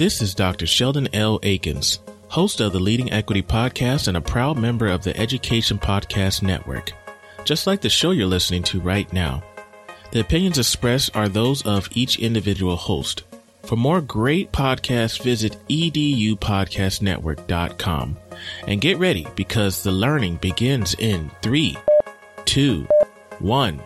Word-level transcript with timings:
This 0.00 0.22
is 0.22 0.34
Dr. 0.34 0.66
Sheldon 0.66 1.14
L. 1.14 1.38
Eakins, 1.40 1.98
host 2.28 2.62
of 2.62 2.72
the 2.72 2.80
Leading 2.80 3.12
Equity 3.12 3.42
Podcast 3.42 4.08
and 4.08 4.16
a 4.16 4.20
proud 4.22 4.56
member 4.56 4.86
of 4.86 5.04
the 5.04 5.14
Education 5.14 5.78
Podcast 5.78 6.42
Network. 6.42 6.92
Just 7.44 7.66
like 7.66 7.82
the 7.82 7.90
show 7.90 8.12
you're 8.12 8.26
listening 8.26 8.62
to 8.62 8.80
right 8.80 9.12
now, 9.12 9.42
the 10.10 10.20
opinions 10.20 10.56
expressed 10.56 11.14
are 11.14 11.28
those 11.28 11.60
of 11.66 11.90
each 11.92 12.18
individual 12.18 12.76
host. 12.76 13.24
For 13.64 13.76
more 13.76 14.00
great 14.00 14.52
podcasts, 14.52 15.22
visit 15.22 15.58
edupodcastnetwork.com 15.68 18.16
and 18.66 18.80
get 18.80 18.96
ready 18.96 19.26
because 19.36 19.82
the 19.82 19.92
learning 19.92 20.36
begins 20.36 20.94
in 20.94 21.30
three, 21.42 21.76
two, 22.46 22.88
one. 23.38 23.82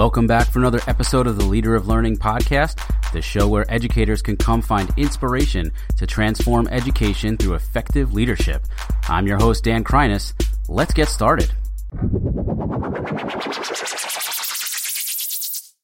Welcome 0.00 0.26
back 0.26 0.50
for 0.50 0.60
another 0.60 0.80
episode 0.86 1.26
of 1.26 1.36
the 1.36 1.44
Leader 1.44 1.74
of 1.74 1.86
Learning 1.86 2.16
podcast, 2.16 2.80
the 3.12 3.20
show 3.20 3.46
where 3.46 3.70
educators 3.70 4.22
can 4.22 4.34
come 4.34 4.62
find 4.62 4.90
inspiration 4.96 5.70
to 5.98 6.06
transform 6.06 6.68
education 6.68 7.36
through 7.36 7.52
effective 7.52 8.14
leadership. 8.14 8.64
I'm 9.10 9.26
your 9.26 9.36
host, 9.36 9.64
Dan 9.64 9.84
Kreiness. 9.84 10.32
Let's 10.68 10.94
get 10.94 11.08
started. 11.08 11.52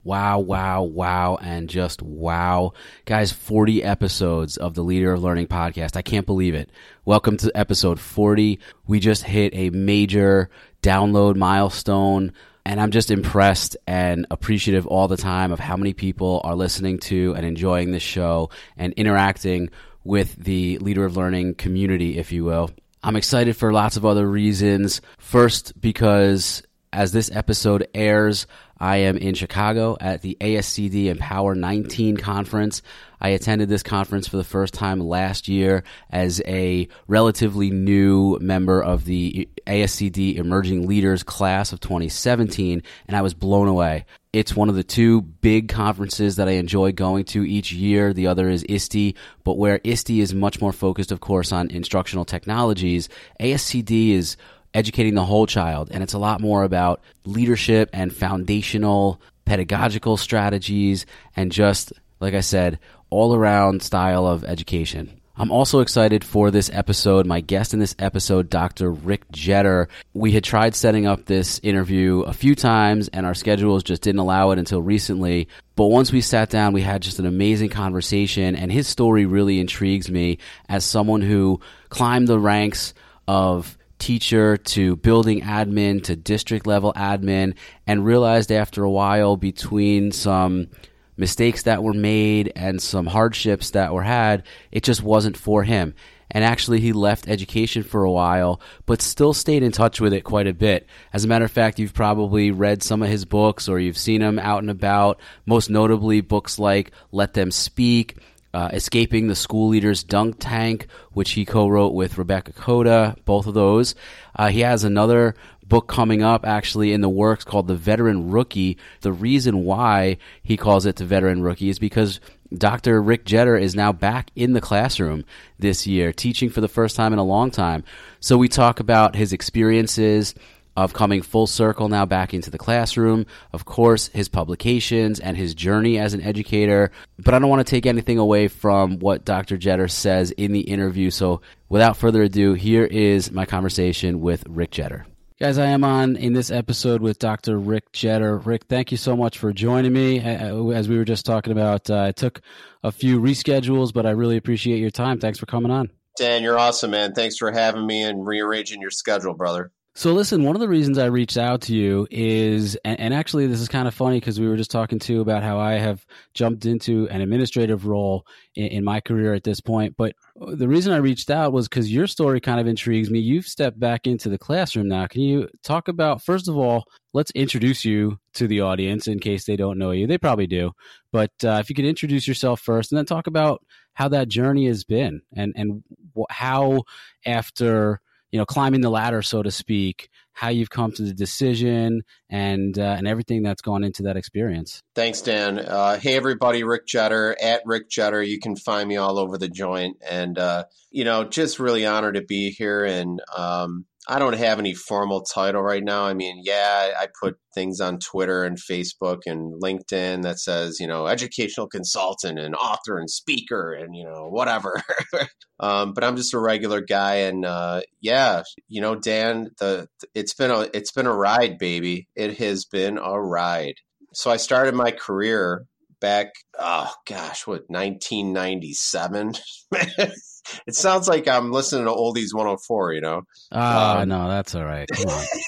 Wow, 0.02 0.38
wow, 0.38 0.84
wow, 0.84 1.36
and 1.42 1.68
just 1.68 2.00
wow. 2.00 2.72
Guys, 3.04 3.32
40 3.32 3.84
episodes 3.84 4.56
of 4.56 4.72
the 4.72 4.82
Leader 4.82 5.12
of 5.12 5.22
Learning 5.22 5.46
podcast. 5.46 5.94
I 5.94 6.00
can't 6.00 6.24
believe 6.24 6.54
it. 6.54 6.70
Welcome 7.04 7.36
to 7.36 7.54
episode 7.54 8.00
40. 8.00 8.60
We 8.86 8.98
just 8.98 9.24
hit 9.24 9.52
a 9.54 9.68
major 9.68 10.48
download 10.82 11.36
milestone 11.36 12.32
and 12.66 12.80
I'm 12.80 12.90
just 12.90 13.12
impressed 13.12 13.76
and 13.86 14.26
appreciative 14.28 14.88
all 14.88 15.06
the 15.06 15.16
time 15.16 15.52
of 15.52 15.60
how 15.60 15.76
many 15.76 15.92
people 15.92 16.40
are 16.42 16.56
listening 16.56 16.98
to 16.98 17.32
and 17.36 17.46
enjoying 17.46 17.92
this 17.92 18.02
show 18.02 18.50
and 18.76 18.92
interacting 18.94 19.70
with 20.02 20.34
the 20.34 20.76
Leader 20.78 21.04
of 21.04 21.16
Learning 21.16 21.54
community, 21.54 22.18
if 22.18 22.32
you 22.32 22.42
will. 22.42 22.72
I'm 23.04 23.14
excited 23.14 23.56
for 23.56 23.72
lots 23.72 23.96
of 23.96 24.04
other 24.04 24.28
reasons. 24.28 25.00
First, 25.16 25.80
because 25.80 26.64
as 26.92 27.12
this 27.12 27.30
episode 27.30 27.86
airs, 27.94 28.48
I 28.78 28.98
am 28.98 29.16
in 29.16 29.34
Chicago 29.34 29.96
at 30.00 30.22
the 30.22 30.36
ASCD 30.40 31.06
Empower 31.06 31.54
19 31.54 32.16
conference. 32.16 32.82
I 33.20 33.30
attended 33.30 33.68
this 33.68 33.82
conference 33.82 34.28
for 34.28 34.36
the 34.36 34.44
first 34.44 34.74
time 34.74 35.00
last 35.00 35.48
year 35.48 35.84
as 36.10 36.42
a 36.46 36.88
relatively 37.08 37.70
new 37.70 38.38
member 38.40 38.82
of 38.82 39.04
the 39.04 39.48
ASCD 39.66 40.36
Emerging 40.36 40.86
Leaders 40.86 41.22
class 41.22 41.72
of 41.72 41.80
2017, 41.80 42.82
and 43.06 43.16
I 43.16 43.22
was 43.22 43.34
blown 43.34 43.68
away. 43.68 44.04
It's 44.34 44.54
one 44.54 44.68
of 44.68 44.74
the 44.74 44.84
two 44.84 45.22
big 45.22 45.70
conferences 45.70 46.36
that 46.36 46.46
I 46.46 46.52
enjoy 46.52 46.92
going 46.92 47.24
to 47.26 47.42
each 47.42 47.72
year. 47.72 48.12
The 48.12 48.26
other 48.26 48.50
is 48.50 48.66
ISTE, 48.68 49.16
but 49.44 49.56
where 49.56 49.80
ISTE 49.82 50.10
is 50.10 50.34
much 50.34 50.60
more 50.60 50.74
focused, 50.74 51.10
of 51.10 51.20
course, 51.20 51.52
on 51.52 51.70
instructional 51.70 52.26
technologies, 52.26 53.08
ASCD 53.40 54.10
is 54.10 54.36
educating 54.76 55.14
the 55.14 55.24
whole 55.24 55.46
child. 55.46 55.88
And 55.90 56.02
it's 56.02 56.12
a 56.12 56.18
lot 56.18 56.40
more 56.40 56.62
about 56.62 57.00
leadership 57.24 57.88
and 57.94 58.14
foundational 58.14 59.20
pedagogical 59.46 60.18
strategies 60.18 61.06
and 61.34 61.50
just, 61.50 61.94
like 62.20 62.34
I 62.34 62.40
said, 62.40 62.78
all 63.08 63.34
around 63.34 63.82
style 63.82 64.26
of 64.26 64.44
education. 64.44 65.18
I'm 65.38 65.50
also 65.50 65.80
excited 65.80 66.24
for 66.24 66.50
this 66.50 66.70
episode. 66.72 67.26
My 67.26 67.40
guest 67.40 67.72
in 67.74 67.80
this 67.80 67.94
episode, 67.98 68.48
Dr. 68.50 68.90
Rick 68.90 69.30
Jetter. 69.32 69.86
We 70.14 70.32
had 70.32 70.44
tried 70.44 70.74
setting 70.74 71.06
up 71.06 71.24
this 71.24 71.58
interview 71.62 72.20
a 72.20 72.32
few 72.32 72.54
times 72.54 73.08
and 73.08 73.24
our 73.24 73.34
schedules 73.34 73.82
just 73.82 74.02
didn't 74.02 74.20
allow 74.20 74.50
it 74.50 74.58
until 74.58 74.80
recently. 74.82 75.48
But 75.74 75.86
once 75.86 76.12
we 76.12 76.22
sat 76.22 76.50
down, 76.50 76.72
we 76.72 76.82
had 76.82 77.02
just 77.02 77.18
an 77.18 77.26
amazing 77.26 77.68
conversation 77.70 78.56
and 78.56 78.72
his 78.72 78.88
story 78.88 79.24
really 79.26 79.58
intrigues 79.60 80.10
me 80.10 80.38
as 80.68 80.84
someone 80.84 81.20
who 81.22 81.60
climbed 81.90 82.28
the 82.28 82.38
ranks 82.38 82.94
of 83.28 83.76
teacher 83.98 84.56
to 84.56 84.96
building 84.96 85.40
admin 85.42 86.02
to 86.04 86.16
district 86.16 86.66
level 86.66 86.92
admin 86.94 87.54
and 87.86 88.04
realized 88.04 88.52
after 88.52 88.84
a 88.84 88.90
while 88.90 89.36
between 89.36 90.12
some 90.12 90.68
mistakes 91.16 91.62
that 91.62 91.82
were 91.82 91.94
made 91.94 92.52
and 92.54 92.80
some 92.80 93.06
hardships 93.06 93.70
that 93.70 93.92
were 93.92 94.02
had, 94.02 94.42
it 94.70 94.82
just 94.82 95.02
wasn't 95.02 95.36
for 95.36 95.62
him. 95.62 95.94
And 96.30 96.44
actually, 96.44 96.80
he 96.80 96.92
left 96.92 97.28
education 97.28 97.84
for 97.84 98.02
a 98.02 98.10
while, 98.10 98.60
but 98.84 99.00
still 99.00 99.32
stayed 99.32 99.62
in 99.62 99.70
touch 99.70 100.00
with 100.00 100.12
it 100.12 100.24
quite 100.24 100.48
a 100.48 100.52
bit. 100.52 100.88
As 101.12 101.24
a 101.24 101.28
matter 101.28 101.44
of 101.44 101.52
fact, 101.52 101.78
you've 101.78 101.94
probably 101.94 102.50
read 102.50 102.82
some 102.82 103.02
of 103.02 103.08
his 103.08 103.24
books 103.24 103.68
or 103.68 103.78
you've 103.78 103.96
seen 103.96 104.22
him 104.22 104.38
out 104.38 104.62
and 104.62 104.70
about, 104.70 105.20
most 105.46 105.70
notably 105.70 106.20
books 106.20 106.58
like 106.58 106.90
Let 107.12 107.34
Them 107.34 107.52
Speak, 107.52 108.16
uh, 108.56 108.70
Escaping 108.72 109.28
the 109.28 109.34
School 109.34 109.68
Leader's 109.68 110.02
Dunk 110.02 110.36
Tank, 110.38 110.86
which 111.12 111.32
he 111.32 111.44
co 111.44 111.68
wrote 111.68 111.92
with 111.92 112.16
Rebecca 112.16 112.54
Coda, 112.54 113.14
both 113.26 113.46
of 113.46 113.52
those. 113.52 113.94
Uh, 114.34 114.48
he 114.48 114.60
has 114.60 114.82
another 114.82 115.34
book 115.62 115.88
coming 115.88 116.22
up 116.22 116.46
actually 116.46 116.94
in 116.94 117.02
the 117.02 117.08
works 117.10 117.44
called 117.44 117.68
The 117.68 117.74
Veteran 117.74 118.30
Rookie. 118.30 118.78
The 119.02 119.12
reason 119.12 119.64
why 119.66 120.16
he 120.42 120.56
calls 120.56 120.86
it 120.86 120.96
The 120.96 121.04
Veteran 121.04 121.42
Rookie 121.42 121.68
is 121.68 121.78
because 121.78 122.18
Dr. 122.56 123.02
Rick 123.02 123.26
Jetter 123.26 123.60
is 123.60 123.74
now 123.74 123.92
back 123.92 124.30
in 124.34 124.54
the 124.54 124.62
classroom 124.62 125.26
this 125.58 125.86
year, 125.86 126.10
teaching 126.10 126.48
for 126.48 126.62
the 126.62 126.68
first 126.68 126.96
time 126.96 127.12
in 127.12 127.18
a 127.18 127.24
long 127.24 127.50
time. 127.50 127.84
So 128.20 128.38
we 128.38 128.48
talk 128.48 128.80
about 128.80 129.16
his 129.16 129.34
experiences 129.34 130.34
of 130.76 130.92
coming 130.92 131.22
full 131.22 131.46
circle 131.46 131.88
now 131.88 132.04
back 132.04 132.34
into 132.34 132.50
the 132.50 132.58
classroom. 132.58 133.26
Of 133.52 133.64
course, 133.64 134.08
his 134.08 134.28
publications 134.28 135.20
and 135.20 135.36
his 135.36 135.54
journey 135.54 135.98
as 135.98 136.14
an 136.14 136.20
educator. 136.20 136.90
But 137.18 137.34
I 137.34 137.38
don't 137.38 137.48
want 137.48 137.66
to 137.66 137.70
take 137.70 137.86
anything 137.86 138.18
away 138.18 138.48
from 138.48 138.98
what 138.98 139.24
Dr. 139.24 139.56
Jetter 139.56 139.90
says 139.90 140.30
in 140.32 140.52
the 140.52 140.60
interview. 140.60 141.10
So 141.10 141.40
without 141.68 141.96
further 141.96 142.22
ado, 142.22 142.54
here 142.54 142.84
is 142.84 143.30
my 143.30 143.46
conversation 143.46 144.20
with 144.20 144.44
Rick 144.48 144.72
Jetter. 144.72 145.04
Guys, 145.38 145.58
I 145.58 145.66
am 145.66 145.84
on 145.84 146.16
in 146.16 146.32
this 146.32 146.50
episode 146.50 147.02
with 147.02 147.18
Dr. 147.18 147.58
Rick 147.58 147.92
Jetter. 147.92 148.44
Rick, 148.46 148.64
thank 148.70 148.90
you 148.90 148.96
so 148.96 149.14
much 149.14 149.36
for 149.36 149.52
joining 149.52 149.92
me. 149.92 150.18
As 150.18 150.88
we 150.88 150.96
were 150.96 151.04
just 151.04 151.26
talking 151.26 151.52
about, 151.52 151.90
uh, 151.90 152.04
I 152.04 152.12
took 152.12 152.40
a 152.82 152.90
few 152.90 153.20
reschedules, 153.20 153.92
but 153.92 154.06
I 154.06 154.12
really 154.12 154.38
appreciate 154.38 154.78
your 154.78 154.90
time. 154.90 155.20
Thanks 155.20 155.38
for 155.38 155.44
coming 155.44 155.70
on. 155.70 155.90
Dan, 156.16 156.42
you're 156.42 156.58
awesome, 156.58 156.92
man. 156.92 157.12
Thanks 157.12 157.36
for 157.36 157.52
having 157.52 157.86
me 157.86 158.02
and 158.02 158.26
rearranging 158.26 158.80
your 158.80 158.90
schedule, 158.90 159.34
brother. 159.34 159.72
So 159.96 160.12
listen, 160.12 160.44
one 160.44 160.54
of 160.54 160.60
the 160.60 160.68
reasons 160.68 160.98
I 160.98 161.06
reached 161.06 161.38
out 161.38 161.62
to 161.62 161.74
you 161.74 162.06
is, 162.10 162.76
and, 162.84 163.00
and 163.00 163.14
actually 163.14 163.46
this 163.46 163.62
is 163.62 163.68
kind 163.68 163.88
of 163.88 163.94
funny 163.94 164.20
because 164.20 164.38
we 164.38 164.46
were 164.46 164.58
just 164.58 164.70
talking 164.70 164.98
too 164.98 165.22
about 165.22 165.42
how 165.42 165.58
I 165.58 165.78
have 165.78 166.04
jumped 166.34 166.66
into 166.66 167.08
an 167.08 167.22
administrative 167.22 167.86
role 167.86 168.26
in, 168.54 168.66
in 168.66 168.84
my 168.84 169.00
career 169.00 169.32
at 169.32 169.42
this 169.42 169.62
point. 169.62 169.96
But 169.96 170.14
the 170.36 170.68
reason 170.68 170.92
I 170.92 170.98
reached 170.98 171.30
out 171.30 171.54
was 171.54 171.66
because 171.66 171.90
your 171.90 172.06
story 172.06 172.42
kind 172.42 172.60
of 172.60 172.66
intrigues 172.66 173.10
me. 173.10 173.20
You've 173.20 173.46
stepped 173.46 173.80
back 173.80 174.06
into 174.06 174.28
the 174.28 174.36
classroom 174.36 174.86
now. 174.86 175.06
Can 175.06 175.22
you 175.22 175.48
talk 175.62 175.88
about, 175.88 176.22
first 176.22 176.46
of 176.46 176.58
all, 176.58 176.84
let's 177.14 177.30
introduce 177.30 177.82
you 177.86 178.18
to 178.34 178.46
the 178.46 178.60
audience 178.60 179.06
in 179.06 179.18
case 179.18 179.46
they 179.46 179.56
don't 179.56 179.78
know 179.78 179.92
you. 179.92 180.06
They 180.06 180.18
probably 180.18 180.46
do. 180.46 180.72
But 181.10 181.32
uh, 181.42 181.56
if 181.62 181.70
you 181.70 181.74
could 181.74 181.86
introduce 181.86 182.28
yourself 182.28 182.60
first 182.60 182.92
and 182.92 182.98
then 182.98 183.06
talk 183.06 183.28
about 183.28 183.64
how 183.94 184.08
that 184.08 184.28
journey 184.28 184.66
has 184.66 184.84
been 184.84 185.22
and, 185.34 185.54
and 185.56 185.82
how 186.28 186.82
after 187.24 188.02
you 188.36 188.40
know, 188.42 188.44
climbing 188.44 188.82
the 188.82 188.90
ladder, 188.90 189.22
so 189.22 189.42
to 189.42 189.50
speak, 189.50 190.10
how 190.34 190.50
you've 190.50 190.68
come 190.68 190.92
to 190.92 191.02
the 191.02 191.14
decision 191.14 192.02
and 192.28 192.78
uh, 192.78 192.94
and 192.98 193.08
everything 193.08 193.42
that's 193.42 193.62
gone 193.62 193.82
into 193.82 194.02
that 194.02 194.18
experience. 194.18 194.82
Thanks, 194.94 195.22
Dan. 195.22 195.58
Uh, 195.58 195.98
hey, 195.98 196.16
everybody, 196.16 196.62
Rick 196.62 196.86
Jetter 196.86 197.34
at 197.40 197.62
Rick 197.64 197.88
Jetter. 197.88 198.26
You 198.26 198.38
can 198.38 198.54
find 198.54 198.86
me 198.86 198.98
all 198.98 199.18
over 199.18 199.38
the 199.38 199.48
joint, 199.48 199.96
and 200.06 200.38
uh, 200.38 200.64
you 200.90 201.04
know, 201.04 201.24
just 201.24 201.58
really 201.58 201.86
honored 201.86 202.16
to 202.16 202.20
be 202.20 202.50
here 202.50 202.84
and 202.84 203.22
um, 203.34 203.86
I 204.08 204.20
don't 204.20 204.34
have 204.34 204.60
any 204.60 204.72
formal 204.72 205.22
title 205.22 205.62
right 205.62 205.82
now. 205.82 206.04
I 206.04 206.14
mean, 206.14 206.40
yeah, 206.44 206.92
I 206.98 207.08
put 207.20 207.38
things 207.54 207.80
on 207.80 207.98
Twitter 207.98 208.44
and 208.44 208.56
Facebook 208.56 209.22
and 209.26 209.60
LinkedIn 209.60 210.22
that 210.22 210.38
says, 210.38 210.78
you 210.78 210.86
know, 210.86 211.08
educational 211.08 211.66
consultant 211.66 212.38
and 212.38 212.54
author 212.54 212.98
and 212.98 213.10
speaker 213.10 213.72
and, 213.72 213.96
you 213.96 214.04
know, 214.04 214.28
whatever. 214.28 214.80
um, 215.60 215.92
but 215.92 216.04
I'm 216.04 216.16
just 216.16 216.34
a 216.34 216.38
regular 216.38 216.80
guy. 216.80 217.16
And, 217.16 217.44
uh, 217.44 217.80
yeah, 218.00 218.42
you 218.68 218.80
know, 218.80 218.94
Dan, 218.94 219.50
the, 219.58 219.88
it's 220.14 220.34
been 220.34 220.52
a, 220.52 220.68
it's 220.72 220.92
been 220.92 221.06
a 221.06 221.14
ride, 221.14 221.58
baby. 221.58 222.06
It 222.14 222.38
has 222.38 222.64
been 222.64 222.98
a 222.98 223.20
ride. 223.20 223.74
So 224.12 224.30
I 224.30 224.36
started 224.36 224.74
my 224.74 224.92
career 224.92 225.66
back, 226.00 226.28
oh 226.58 226.92
gosh, 227.08 227.46
what, 227.46 227.64
1997? 227.68 229.34
it 230.66 230.74
sounds 230.74 231.08
like 231.08 231.28
I'm 231.28 231.52
listening 231.52 231.84
to 231.86 231.90
Oldies 231.90 232.32
104, 232.32 232.92
you 232.92 233.00
know? 233.00 233.22
Ah, 233.52 234.00
um, 234.00 234.08
no, 234.08 234.28
that's 234.28 234.54
all 234.54 234.64
right. 234.64 234.88